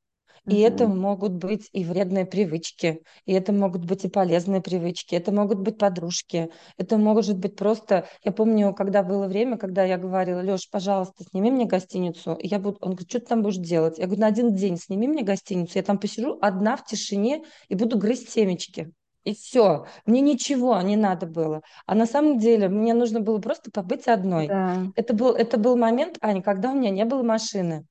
[0.47, 5.33] И это могут быть и вредные привычки, и это могут быть и полезные привычки, это
[5.33, 8.07] могут быть подружки, это может быть просто...
[8.23, 12.39] Я помню, когда было время, когда я говорила, Леш, пожалуйста, сними мне гостиницу.
[12.41, 12.79] Я буду...
[12.81, 13.99] Он говорит, что ты там будешь делать?
[13.99, 17.75] Я говорю, на один день сними мне гостиницу, я там посижу одна в тишине и
[17.75, 18.93] буду грызть семечки.
[19.25, 19.87] И все.
[20.07, 21.63] Мне ничего не надо было.
[21.85, 24.47] А на самом деле мне нужно было просто побыть одной.
[24.47, 24.85] Да.
[24.95, 27.87] Это был, это был момент, Аня, когда у меня не было машины.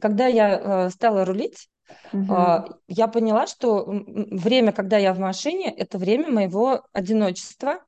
[0.00, 1.68] Когда я э, стала рулить,
[2.12, 2.64] Угу.
[2.88, 7.80] я поняла, что время, когда я в машине, это время моего одиночества,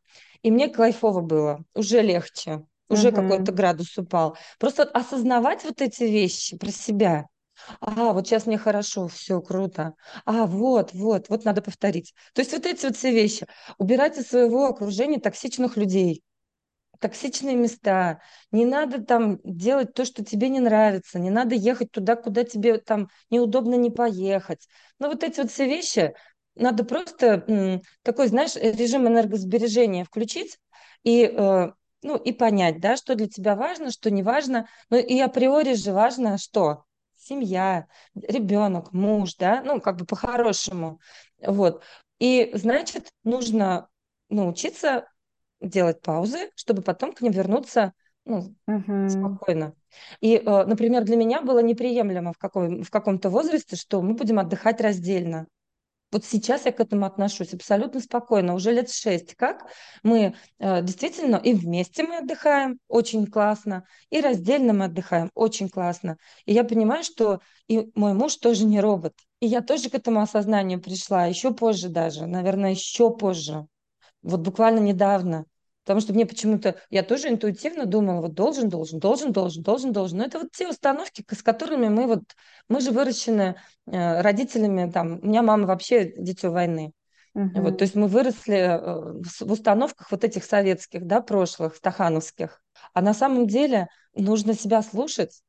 [0.43, 3.57] и мне кайфово было, уже легче, уже какой-то Угу.
[3.57, 4.37] градус упал.
[4.59, 7.27] Просто осознавать вот эти вещи про себя.
[7.81, 9.95] А, вот сейчас мне хорошо, все круто.
[10.25, 12.15] А, вот, вот, вот надо повторить.
[12.35, 13.47] То есть вот эти вот все вещи.
[13.79, 16.23] Убирать из своего окружения токсичных людей
[17.03, 18.21] токсичные места,
[18.53, 22.79] не надо там делать то, что тебе не нравится, не надо ехать туда, куда тебе
[22.79, 24.67] там неудобно не поехать.
[24.99, 26.15] Но вот эти вот все вещи
[26.55, 30.59] надо просто такой, знаешь, режим энергосбережения включить
[31.03, 34.69] и, э, ну, и понять, да, что для тебя важно, что не важно.
[34.91, 36.85] Ну и априори же важно, что
[37.17, 41.01] семья, ребенок, муж, да, ну, как бы по-хорошему.
[41.41, 41.83] Вот.
[42.19, 43.89] И, значит, нужно
[44.29, 45.09] научиться
[45.63, 47.93] делать паузы, чтобы потом к ним вернуться
[48.25, 49.09] ну, Угу.
[49.09, 49.75] спокойно.
[50.21, 54.39] И, э, например, для меня было неприемлемо в, какой, в каком-то возрасте, что мы будем
[54.39, 55.47] отдыхать раздельно.
[56.13, 59.35] Вот сейчас я к этому отношусь абсолютно спокойно, уже лет шесть.
[59.35, 59.65] Как
[60.03, 66.19] мы э, действительно и вместе мы отдыхаем, очень классно, и раздельно мы отдыхаем, очень классно.
[66.45, 69.15] И я понимаю, что и мой муж тоже не робот.
[69.41, 73.67] И я тоже к этому осознанию пришла, еще позже даже, наверное, еще позже.
[74.23, 75.47] Вот буквально недавно.
[75.85, 80.19] Потому что мне почему-то, я тоже интуитивно думала, вот должен, должен, должен, должен, должен, должен.
[80.19, 82.23] Но это вот те установки, с которыми мы вот,
[82.69, 86.93] мы же выращены э, родителями, там, у меня мама вообще дитё войны.
[87.55, 87.85] Вот, то Угу.
[87.85, 88.79] есть мы выросли э,
[89.41, 92.63] в установках вот этих советских, да, прошлых, стахановских.
[92.95, 95.43] А на самом деле нужно себя слушать,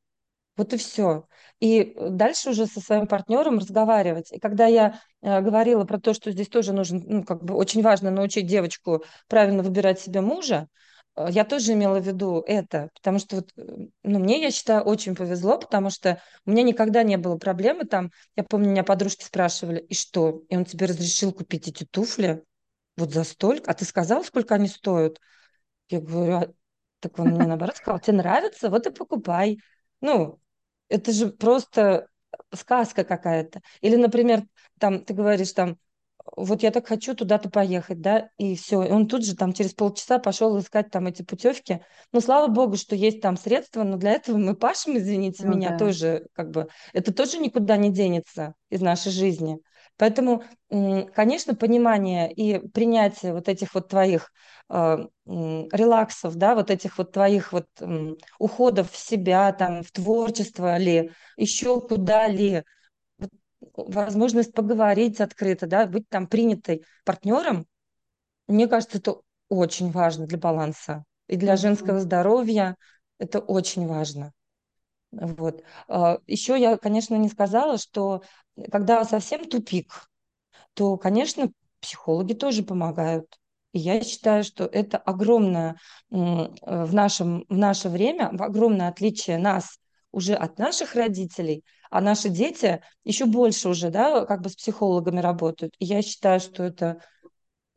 [0.56, 1.26] вот и все.
[1.60, 4.32] И э, дальше уже со своим партнером разговаривать.
[4.32, 7.82] И когда я э, говорила про то, что здесь тоже нужно, ну, как бы очень
[7.82, 10.68] важно научить девочку правильно выбирать себе мужа,
[11.16, 15.14] э, я тоже имела в виду это, потому что вот, ну, мне, я считаю, очень
[15.14, 18.10] повезло, потому что у меня никогда не было проблемы там.
[18.36, 20.42] Я помню, меня подружки спрашивали, и что?
[20.48, 22.44] И он тебе разрешил купить эти туфли
[22.96, 23.70] вот за столько?
[23.70, 25.18] А ты сказал, сколько они стоят?
[25.88, 26.48] Я говорю, «А
[27.00, 29.58] так он мне наоборот сказал, тебе нравится, вот и покупай.
[30.00, 30.40] Ну,
[30.88, 32.08] это же просто
[32.52, 33.60] сказка какая-то.
[33.80, 34.42] Или, например,
[34.78, 35.78] там ты говоришь там,
[36.36, 38.82] вот я так хочу туда-то поехать, да, и все.
[38.82, 41.80] И он тут же там через полчаса пошел искать там эти путевки.
[42.12, 45.70] Ну, слава богу, что есть там средства, но для этого мы пашем, извините Ну меня,
[45.70, 45.78] да.
[45.78, 49.58] тоже как бы, это тоже никуда не денется из нашей жизни.
[49.96, 54.32] Поэтому, конечно, понимание и принятие вот этих вот твоих
[54.70, 57.66] м, релаксов, да, вот этих вот твоих вот
[58.38, 62.64] уходов в себя, там, в творчество ли, еще куда ли,
[63.76, 67.66] возможность поговорить открыто, да, быть там принятой партнером,
[68.48, 69.16] мне кажется, это
[69.48, 72.76] очень важно для баланса и для женского здоровья.
[73.18, 74.32] Это очень важно.
[75.20, 75.62] Вот.
[75.88, 78.22] А, Еще я, конечно, не сказала, что
[78.70, 80.08] когда совсем тупик,
[80.74, 81.50] то, конечно,
[81.80, 83.38] психологи тоже помогают.
[83.72, 85.76] И я считаю, что это огромное
[86.10, 89.78] э, в, нашем, в наше время, огромное отличие нас
[90.12, 95.20] уже от наших родителей, а наши дети еще больше уже, да, как бы с психологами
[95.20, 95.74] работают.
[95.80, 97.00] И я считаю, что это,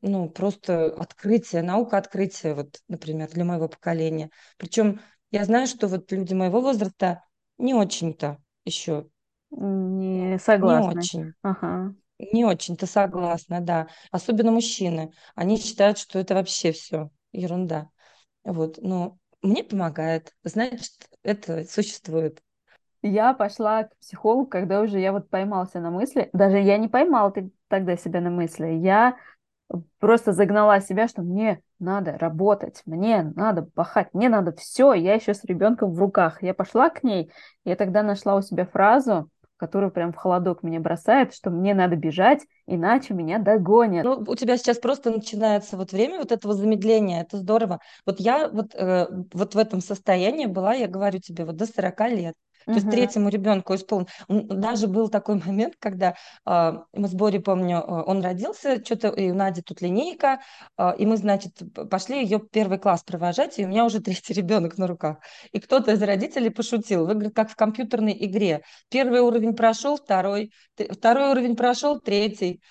[0.01, 4.29] ну, просто открытие, наука открытия, вот, например, для моего поколения.
[4.57, 7.23] Причем я знаю, что вот люди моего возраста
[7.57, 9.09] не очень-то еще,
[9.51, 10.77] Не не согласны.
[10.77, 11.33] очень.
[11.41, 11.93] Ага.
[12.19, 13.87] Не очень-то согласна, да.
[14.11, 15.13] Особенно мужчины.
[15.35, 17.89] Они считают, что это вообще все ерунда.
[18.43, 18.79] Вот.
[18.81, 20.35] Но мне помогает.
[20.43, 22.41] Значит, это существует.
[23.03, 26.29] Я пошла к психологу, когда уже я вот поймался на мысли.
[26.33, 27.33] Даже я не поймала
[27.67, 28.67] тогда себя на мысли.
[28.67, 29.17] Я
[29.99, 34.93] просто загнала себя, что мне надо работать, мне надо пахать, мне надо все.
[34.93, 36.41] Я еще с ребенком в руках.
[36.41, 37.31] Я пошла к ней,
[37.65, 41.95] я тогда нашла у себя фразу, которую прям в холодок меня бросает, что мне надо
[41.95, 44.05] бежать, иначе меня догонят.
[44.05, 47.21] Ну, у тебя сейчас просто начинается вот время вот этого замедления.
[47.21, 47.79] Это здорово.
[48.05, 52.07] Вот я вот, э, вот в этом состоянии была, я говорю тебе, вот до 40
[52.07, 52.35] лет.
[52.67, 54.07] То есть третьему ребенку исполнил.
[54.27, 59.35] Даже был такой момент, когда э, мы с Борей, помню, он родился, что-то и у
[59.35, 60.41] Нади тут линейка,
[60.77, 61.53] э, и мы, значит,
[61.89, 65.19] пошли ее первый класс провожать, и у меня уже третий ребенок на руках.
[65.53, 68.63] И кто-то из родителей пошутил, выглядит как в компьютерной игре.
[68.89, 72.61] Первый уровень прошел, второй, второй уровень прошел, третий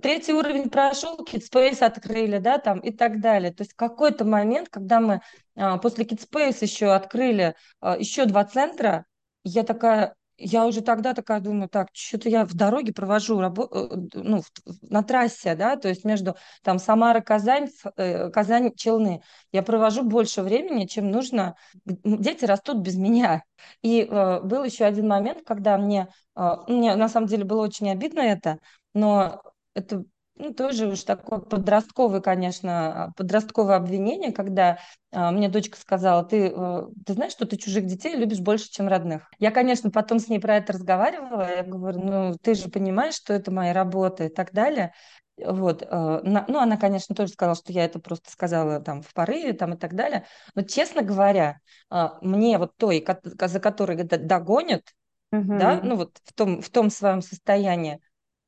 [0.00, 3.52] третий уровень прошел, Kidspace открыли, да, там и так далее.
[3.52, 5.20] То есть какой-то момент, когда мы
[5.56, 7.56] а, после Kidspace еще открыли
[7.98, 9.06] еще два центра,
[9.44, 13.96] я такая, я уже тогда такая думаю, так, что-то я в дороге провожу, рабо- э,
[14.14, 14.42] ну,
[14.82, 19.22] на трассе, да, то есть между там Самара, Казань, э, Казань, Челны.
[19.52, 21.54] Я провожу больше времени, чем нужно.
[21.84, 23.42] Дети растут без меня.
[23.82, 27.90] И э, был еще один момент, когда мне, э, мне на самом деле было очень
[27.90, 28.58] обидно это,
[28.94, 29.42] но
[29.74, 30.04] это
[30.36, 34.78] ну, тоже уж такое подростковое, конечно, подростковое обвинение, когда
[35.10, 38.88] э, мне дочка сказала, ты, э, ты знаешь, что ты чужих детей любишь больше, чем
[38.88, 39.30] родных.
[39.38, 43.34] Я, конечно, потом с ней про это разговаривала, я говорю, ну, ты же понимаешь, что
[43.34, 44.92] это моя работа и так далее.
[45.36, 49.12] Вот, э, на, ну, она, конечно, тоже сказала, что я это просто сказала там в
[49.12, 50.24] порыве там и так далее.
[50.54, 51.58] Но, честно говоря,
[51.90, 53.04] э, мне вот той,
[53.38, 54.82] за которой догонят,
[55.30, 55.58] угу.
[55.58, 58.00] да, ну вот в том, в том своем состоянии,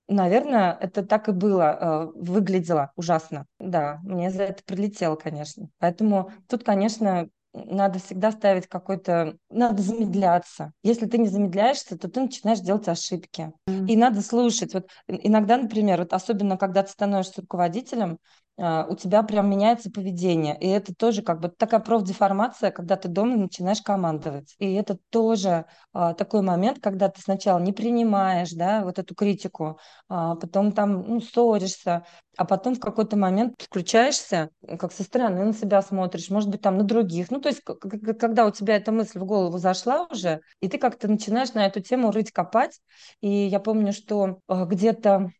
[0.08, 3.46] Наверное, это так и было, э, выглядело ужасно.
[3.58, 5.68] Да, мне за это прилетело, конечно.
[5.78, 9.36] Поэтому тут, конечно, надо всегда ставить какой-то...
[9.48, 10.72] Надо замедляться.
[10.82, 13.52] Если ты не замедляешься, то ты начинаешь делать ошибки.
[13.68, 13.86] Mm.
[13.86, 14.74] И надо слушать.
[14.74, 18.18] Вот иногда, например, вот особенно когда ты становишься руководителем,
[18.56, 20.56] у тебя прям меняется поведение.
[20.60, 24.54] И это тоже как бы такая профдеформация, когда ты дома начинаешь командовать.
[24.58, 29.78] И это тоже а, такой момент, когда ты сначала не принимаешь, да, вот эту критику,
[30.08, 32.04] а потом там, ну, ссоришься,
[32.36, 36.78] а потом в какой-то момент включаешься, как со стороны на себя смотришь, может быть, там
[36.78, 37.30] на других.
[37.30, 41.08] Ну, то есть, когда у тебя эта мысль в голову зашла уже, и ты как-то
[41.08, 42.80] начинаешь на эту тему рыть, копать.
[43.20, 45.30] И я помню, что а, где-то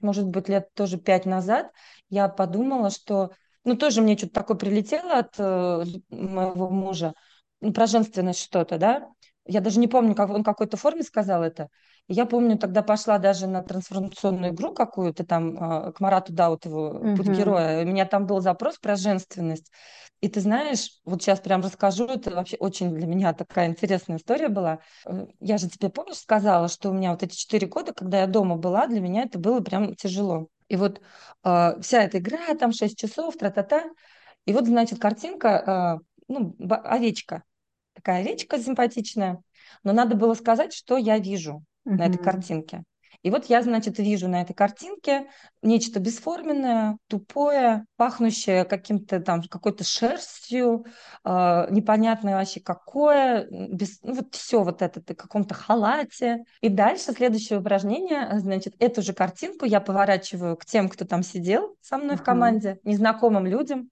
[0.00, 1.70] может быть, лет тоже пять назад,
[2.08, 3.32] я подумала, что,
[3.64, 7.14] ну, тоже мне что-то такое прилетело от э, моего мужа,
[7.74, 9.08] про женственность что-то, да,
[9.44, 11.68] я даже не помню, как он какой-то форме сказал это.
[12.08, 17.28] Я помню, тогда пошла даже на трансформационную игру какую-то там а, к Марату Даутову, «Путь
[17.28, 17.84] героя».
[17.84, 19.70] У меня там был запрос про женственность.
[20.20, 24.48] И ты знаешь, вот сейчас прям расскажу, это вообще очень для меня такая интересная история
[24.48, 24.80] была.
[25.04, 28.26] Э, я же тебе, помнишь, сказала, что у меня вот эти четыре года, когда я
[28.26, 30.48] дома была, для меня это было прям тяжело.
[30.68, 31.00] И вот
[31.44, 33.84] э, вся эта игра, там 6 часов, тра-та-та.
[34.44, 37.42] И вот, значит, картинка, э, ну, овечка.
[37.94, 39.42] Такая овечка симпатичная.
[39.82, 41.96] Но надо было сказать, что я вижу угу.
[41.96, 42.84] на этой картинке.
[43.22, 45.28] И вот я, значит, вижу на этой картинке
[45.62, 50.86] нечто бесформенное, тупое, пахнущее каким-то там какой-то шерстью,
[51.24, 56.44] э, непонятное вообще какое, без, ну вот все вот это, в каком-то халате.
[56.60, 61.76] И дальше следующее упражнение, значит, эту же картинку я поворачиваю к тем, кто там сидел
[61.80, 62.20] со мной uh-huh.
[62.20, 63.90] в команде, незнакомым людям,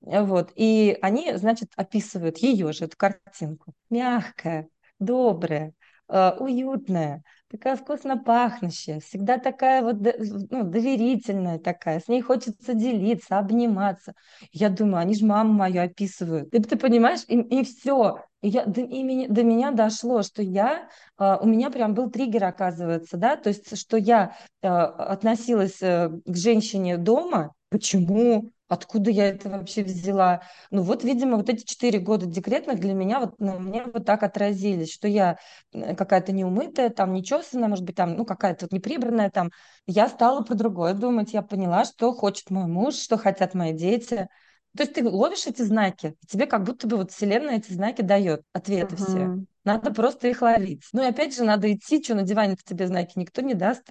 [0.00, 3.72] вот, и они, значит, описывают ее же, эту картинку.
[3.88, 5.72] Мягкая, добрая,
[6.08, 14.14] уютная, такая вкусно пахнущая, всегда такая вот ну, доверительная такая, с ней хочется делиться, обниматься.
[14.52, 16.50] Я думаю, они же маму мою описывают.
[16.50, 18.24] Ты, ты понимаешь, и, и все.
[18.42, 20.88] И, я, до, и меня, до меня дошло, что я,
[21.18, 26.10] э, у меня прям был триггер, оказывается, да, то есть, что я э, относилась э,
[26.26, 30.40] к женщине дома, почему Откуда я это вообще взяла?
[30.70, 34.22] Ну вот, видимо, вот эти четыре года декретных для меня вот на мне вот так
[34.22, 35.36] отразились, что я
[35.72, 39.50] какая-то неумытая, там нечесанная, может быть, там, ну, какая-то вот неприбранная там.
[39.86, 44.28] Я стала про другое думать, я поняла, что хочет мой муж, что хотят мои дети.
[44.74, 48.00] То есть ты ловишь эти знаки, и тебе как будто бы вот вселенная эти знаки
[48.00, 49.06] дает, ответы uh-huh.
[49.06, 49.44] все.
[49.64, 50.88] Надо просто их ловить.
[50.94, 53.86] Ну и опять же, надо идти, что на диване тебе знаки никто не даст.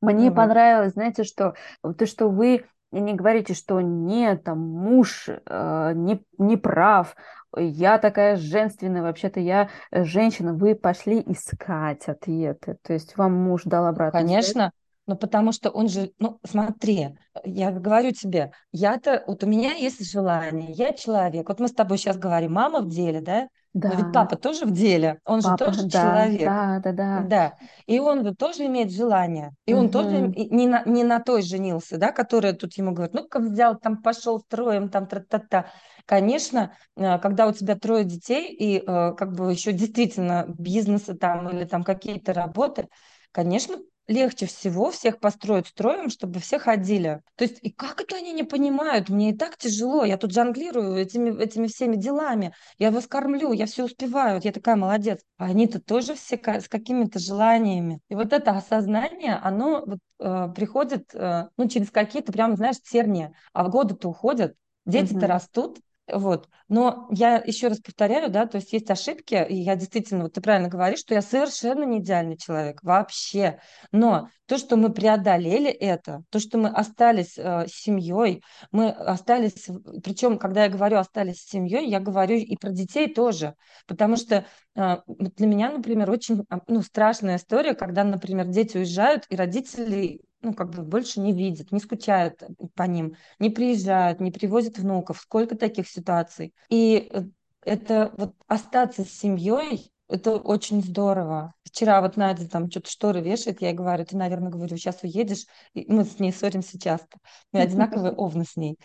[0.00, 5.92] Мне понравилось, знаете, что то, что вы и не говорите, что нет, там муж э,
[5.94, 7.16] не, не прав,
[7.56, 13.86] я такая женственная, вообще-то я женщина, вы пошли искать ответы, то есть вам муж дал
[13.86, 14.20] обратно.
[14.20, 14.72] Конечно,
[15.06, 20.10] ну потому что он же, ну смотри, я говорю тебе, я-то, вот у меня есть
[20.10, 23.88] желание, я человек, вот мы с тобой сейчас говорим, мама в деле, да, да.
[23.88, 26.44] Но ведь папа тоже в деле, он папа, же тоже да, человек.
[26.44, 27.20] Да, да, да.
[27.20, 27.54] Да.
[27.86, 29.52] И он тоже имеет желание.
[29.64, 29.82] И угу.
[29.82, 33.78] он тоже не на, не на той женился, да, которая тут ему говорит, ну-ка взял,
[33.78, 35.66] там пошел строем, там тра-та-та.
[36.04, 41.48] Конечно, э, когда у тебя трое детей и э, как бы еще действительно бизнесы там
[41.48, 42.88] или там какие-то работы,
[43.30, 43.76] конечно,
[44.08, 47.20] легче всего всех построить строем, чтобы все ходили.
[47.36, 49.08] То есть, и как это они не понимают?
[49.08, 50.04] Мне и так тяжело.
[50.04, 52.54] Я тут жонглирую этими, этими всеми делами.
[52.78, 54.40] Я вас кормлю, я все успеваю.
[54.42, 55.20] Я такая молодец.
[55.38, 58.00] А они-то тоже все с какими-то желаниями.
[58.08, 63.32] И вот это осознание, оно вот, э, приходит э, ну, через какие-то прям, знаешь, тернии.
[63.52, 64.54] А в годы-то уходят.
[64.84, 65.26] Дети-то угу.
[65.26, 65.78] растут,
[66.12, 66.48] вот.
[66.68, 70.40] Но я еще раз повторяю, да, то есть есть ошибки, и я действительно, вот ты
[70.40, 73.60] правильно говоришь, что я совершенно не идеальный человек, вообще.
[73.90, 79.68] Но то, что мы преодолели это, то, что мы остались э, семьей, мы остались,
[80.02, 83.54] причем, когда я говорю остались семьей, я говорю и про детей тоже,
[83.86, 84.44] потому что
[84.74, 90.20] э, для меня, например, очень а, ну, страшная история, когда, например, дети уезжают, и родители
[90.42, 92.42] ну, как бы больше не видят, не скучают
[92.74, 95.20] по ним, не приезжают, не привозят внуков.
[95.20, 96.52] Сколько таких ситуаций?
[96.68, 97.22] И э,
[97.64, 101.54] это вот остаться с семьей, это очень здорово.
[101.64, 105.46] Вчера вот Надя там что-то шторы вешает, я ей говорю, ты, наверное, говорю, сейчас уедешь.
[105.72, 107.18] И мы с ней ссоримся часто.
[107.52, 108.78] Мы одинаковые овны с ней.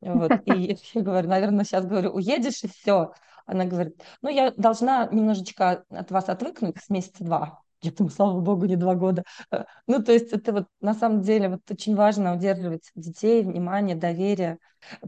[0.00, 0.32] Вот.
[0.44, 3.12] И я говорю, наверное, сейчас говорю, уедешь и все.
[3.46, 7.63] Она говорит, ну я должна немножечко от вас отвыкнуть с месяца два.
[7.84, 9.24] Я думаю, слава богу, не два года.
[9.50, 13.94] Э, ну, то есть это вот на самом деле вот очень важно удерживать детей, внимание,
[13.96, 14.58] доверие.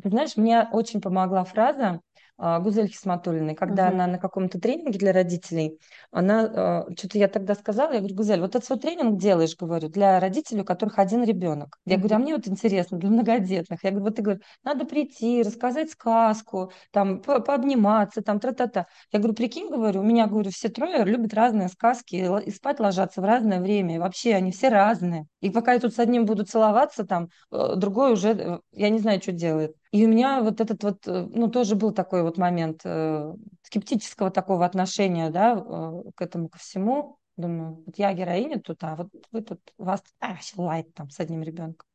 [0.05, 2.01] Знаешь, мне очень помогла фраза,
[2.39, 3.93] Гузель Хисматуллиной, когда uh-huh.
[3.93, 5.78] она на каком-то тренинге для родителей,
[6.11, 9.89] она, а, что-то я тогда сказала, я говорю, Гузель, вот этот свой тренинг делаешь, говорю,
[9.89, 11.78] для родителей, у которых один ребенок.
[11.87, 11.99] Я uh-huh.
[11.99, 13.82] говорю, а мне вот интересно, для многодетных.
[13.82, 18.87] Я говорю, вот ты говоришь, надо прийти, рассказать сказку, там, по пообниматься, там, тра-та-та.
[19.12, 23.20] Я говорю, прикинь, говорю, у меня, говорю, все трое любят разные сказки и спать ложатся
[23.20, 25.26] в разное время, и вообще они все разные.
[25.41, 28.99] И пока я тут с одним буду целоваться, там, э, другой уже, э, я не
[28.99, 29.74] знаю, что делает.
[29.93, 34.30] И у меня вот этот вот, э, ну, тоже был такой вот момент э, скептического
[34.30, 37.18] такого отношения, да, э, к этому, ко всему.
[37.37, 41.11] Думаю, вот я героиня тут, а вот вы тут, у вас а, вообще лайт там
[41.11, 41.87] с одним ребенком.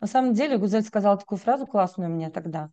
[0.00, 2.70] На самом деле Гузель сказала такую фразу классную мне тогда.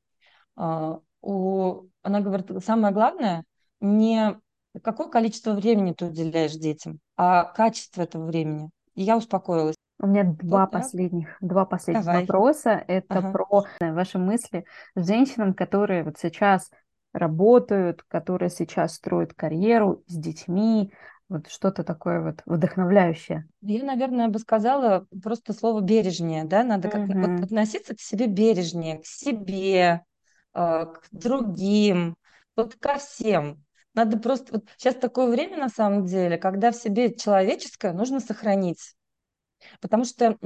[0.58, 3.44] Э, у, она говорит, самое главное,
[3.80, 4.40] не
[4.84, 8.70] какое количество времени ты уделяешь детям, а качество этого времени.
[8.96, 9.76] И я успокоилась.
[10.00, 12.22] У меня два вот, последних, два последних Давай.
[12.22, 12.84] вопроса.
[12.88, 13.32] Это ага.
[13.32, 16.70] про ваши мысли женщинам, которые вот сейчас
[17.14, 20.94] работают, которые сейчас строят карьеру с детьми,
[21.30, 23.48] вот что-то такое вот вдохновляющее.
[23.62, 27.20] Я, наверное, бы сказала просто слово бережнее, да, надо как угу.
[27.20, 30.04] вот относиться к себе бережнее, к себе,
[30.54, 32.16] э, к другим,
[32.56, 33.64] вот ко всем.
[33.94, 38.94] Надо просто вот сейчас такое время на самом деле, когда в себе человеческое нужно сохранить.
[39.82, 40.38] Потому что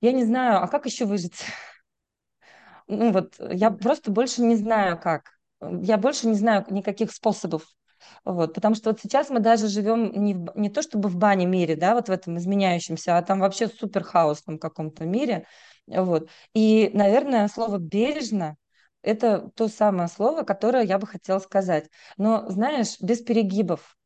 [0.00, 1.44] я не знаю, а как еще выжить?
[2.86, 5.32] Ну вот, я просто больше не знаю как.
[5.60, 7.64] Я больше не знаю никаких способов.
[8.24, 11.46] Вот, потому что вот сейчас мы даже живем не, в, не то чтобы в бане
[11.46, 15.46] мире, да, вот в этом изменяющемся, а там вообще супер хаосном каком-то мире.
[15.86, 16.30] Вот.
[16.54, 18.56] И, наверное, слово «бережно»–
[19.02, 21.90] это то самое слово, которое я бы хотела сказать.
[22.16, 23.97] Но, знаешь, без перегибов.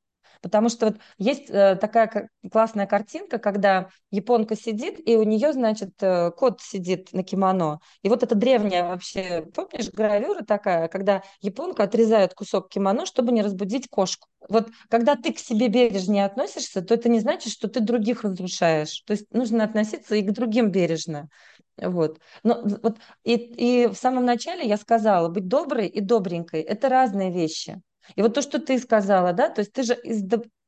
[0.42, 5.90] Потому что вот есть э, такая классная картинка, когда японка сидит, и у нее, значит,
[6.00, 7.78] э, кот сидит на кимоно.
[8.02, 13.42] И вот это древняя вообще, помнишь, гравюра такая, когда японка отрезает кусок кимоно, чтобы не
[13.42, 14.28] разбудить кошку.
[14.48, 19.00] Вот когда ты к себе бережнее относишься, то это не значит, что ты других разрушаешь.
[19.06, 21.28] То есть нужно относиться и к другим бережно.
[21.76, 22.18] Вот.
[22.42, 27.30] Но вот и, и в самом начале я сказала, быть доброй и добренькой– это разные
[27.30, 27.80] вещи.
[28.16, 30.22] И вот то, что ты сказала, да, то есть ты же, из,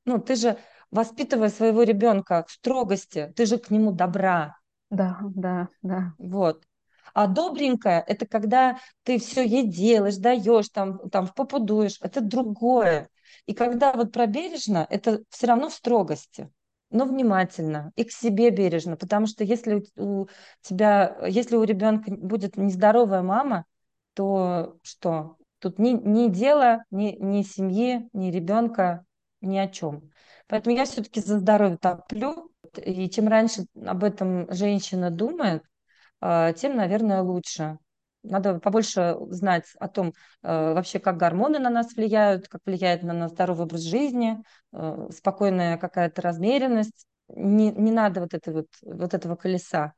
[0.04, 0.58] ну, ты же
[0.90, 4.56] воспитывая своего ребенка в строгости, ты же к нему добра.
[4.90, 6.14] Да, да, да.
[6.18, 6.64] Вот.
[7.14, 11.98] А добренькая– это когда ты все ей делаешь, даешь, там, там в попу дуешь.
[12.00, 13.08] Это другое.
[13.46, 16.50] И когда вот про бережно, это все равно в строгости,
[16.90, 18.96] но внимательно и к себе бережно.
[18.96, 20.28] Потому что если у
[20.62, 23.64] тебя, если у ребенка будет нездоровая мама,
[24.14, 25.36] то что?
[25.64, 29.06] Тут ни, ни дела, ни, ни семьи, ни ребенка,
[29.40, 30.10] ни о чем.
[30.46, 32.50] Поэтому я все-таки за здоровье топлю.
[32.76, 35.62] И чем раньше об этом женщина думает,
[36.20, 37.78] а, тем, наверное, лучше.
[38.22, 40.12] Надо побольше знать о том,
[40.42, 45.08] а, вообще, как гормоны на нас влияют, как влияет на нас здоровый образ жизни, а,
[45.12, 47.06] спокойная какая-то размеренность.
[47.28, 49.94] Не, не надо вот, это вот, вот этого колеса.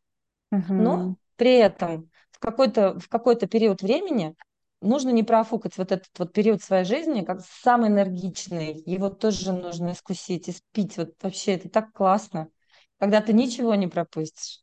[0.52, 0.72] Угу.
[0.74, 4.36] Но при этом в какой-то, в какой-то период времени
[4.80, 8.82] нужно не профукать вот этот вот период своей жизни, как самый энергичный.
[8.86, 10.96] Его тоже нужно искусить, испить.
[10.96, 12.48] Вот вообще это так классно,
[12.98, 14.60] когда ты ничего не пропустишь.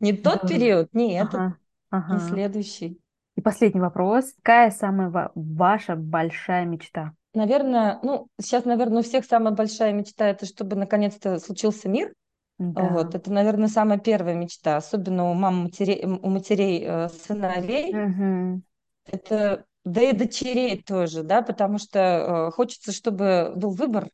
[0.00, 0.48] Не тот да.
[0.48, 1.56] период, не этот, ага,
[1.90, 2.14] ага.
[2.14, 2.98] не следующий.
[3.36, 4.32] И последний вопрос.
[4.42, 7.12] Какая самая ваша большая мечта?
[7.32, 12.12] Наверное, ну, сейчас, наверное, у всех самая большая мечта это, чтобы наконец-то случился мир.
[12.58, 13.18] Вот, Да.
[13.18, 17.92] это, наверное, самая первая мечта, особенно у мам, матерей, у матерей э, сыновей.
[17.92, 18.62] Мгм.
[19.06, 24.08] Это, да и дочерей тоже, да, потому что э, хочется, чтобы был выбор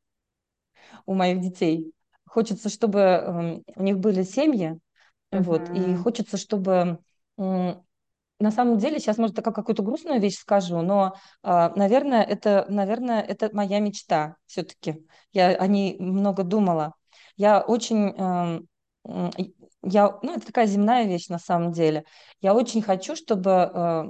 [1.06, 1.92] у моих детей.
[2.26, 4.78] Хочется, чтобы эм, у них были семьи,
[5.32, 7.00] вот, и хочется, чтобы
[7.38, 7.84] м,
[8.40, 13.22] на самом деле, сейчас, может, такая какую-то грустную вещь скажу, но, а, наверное, это, наверное,
[13.22, 15.06] это моя мечта все-таки.
[15.32, 16.94] Я о ней много думала.
[17.36, 18.68] Я очень, эм,
[19.82, 22.04] я, ну, это такая земная вещь на самом деле.
[22.40, 24.04] Я очень хочу, чтобы, э,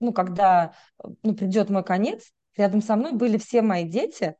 [0.00, 4.36] ну, когда, э, ну, придет мой конец, рядом со мной были все мои дети,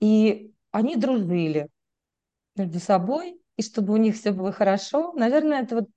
[0.00, 1.68] и они дружили
[2.56, 5.12] между собой, и чтобы у них все было хорошо.
[5.14, 5.88] Наверное, это вот,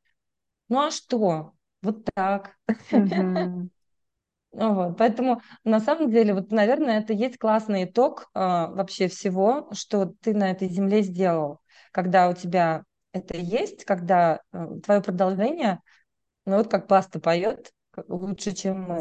[0.69, 1.53] ну а что?
[1.81, 2.57] Вот так.
[2.91, 3.69] Ну
[4.51, 4.97] Вот.
[4.97, 10.33] Поэтому на самом деле, вот, наверное, это есть классный итог а, вообще всего, что ты
[10.33, 11.61] на этой земле сделал,
[11.91, 14.41] когда у тебя это есть, когда
[14.83, 15.81] твое продолжение,
[16.45, 17.71] ну вот как Баста поет,
[18.07, 18.99] лучше, чем мы.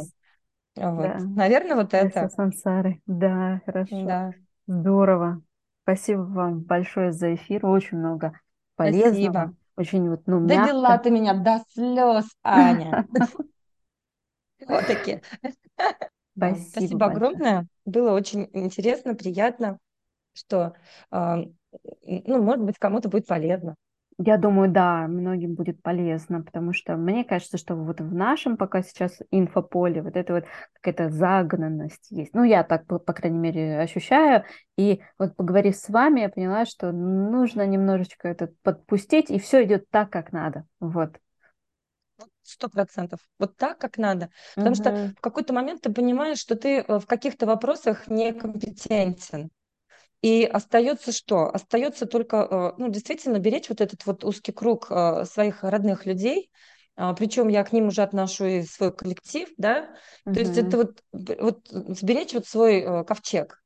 [0.76, 1.02] Вот.
[1.02, 1.18] Да.
[1.20, 3.00] Наверное, вот это, сансары.
[3.06, 4.04] Да, хорошо.
[4.04, 4.32] да.
[4.66, 5.42] Здорово.
[5.82, 7.64] Спасибо вам большое за эфир.
[7.66, 8.38] Очень много
[8.76, 9.10] полезного.
[9.10, 9.54] Спасибо.
[9.76, 10.98] Очень вот, ну, мягко.
[11.02, 13.06] ты меня до слез, Аня.
[14.66, 15.22] Вот-таки.
[16.34, 16.54] Да.
[16.54, 17.66] Спасибо огромное.
[17.84, 19.78] Было очень интересно, приятно,
[20.32, 20.74] что,
[21.10, 21.38] а,
[22.02, 23.76] ну, может быть, кому-то будет полезно.
[24.20, 28.82] Я думаю, да, многим будет полезно, потому что мне кажется, что вот в нашем пока
[28.82, 32.34] сейчас инфополе вот это вот какая-то загнанность есть.
[32.34, 34.42] Ну, я так, по, по крайней мере, ощущаю.
[34.76, 39.88] И вот поговорив с вами, я поняла, что нужно немножечко это подпустить, и все идет
[39.90, 40.64] так, как надо.
[40.80, 41.16] Вот.
[42.42, 43.20] Сто процентов.
[43.38, 44.30] Вот так, как надо.
[44.56, 45.14] Потому что Мгм.
[45.16, 49.50] в какой-то момент ты понимаешь, что ты э, в каких-то вопросах некомпетентен.
[50.20, 51.48] И остается что?
[51.50, 56.50] Остается только, э, ну, действительно беречь вот этот вот узкий круг э, своих родных людей,
[56.96, 59.94] а, причем я к ним уже отношу и свой коллектив, да,
[60.24, 63.62] то есть это вот, вот сберечь вот свой э, ковчег,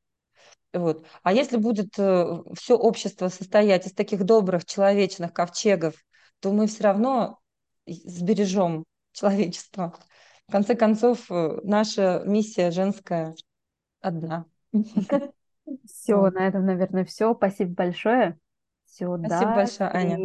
[0.75, 1.07] вот.
[1.23, 5.95] А если будет все общество состоять из таких добрых человечных ковчегов,
[6.41, 7.39] то мы все равно
[7.87, 9.95] сбережем человечество.
[10.49, 13.35] В конце концов, наша миссия женская
[14.01, 14.45] одна.
[15.87, 17.35] Все, на этом, наверное, все.
[17.35, 18.39] Спасибо большое.
[18.87, 20.25] Все, Спасибо до большое, Аня.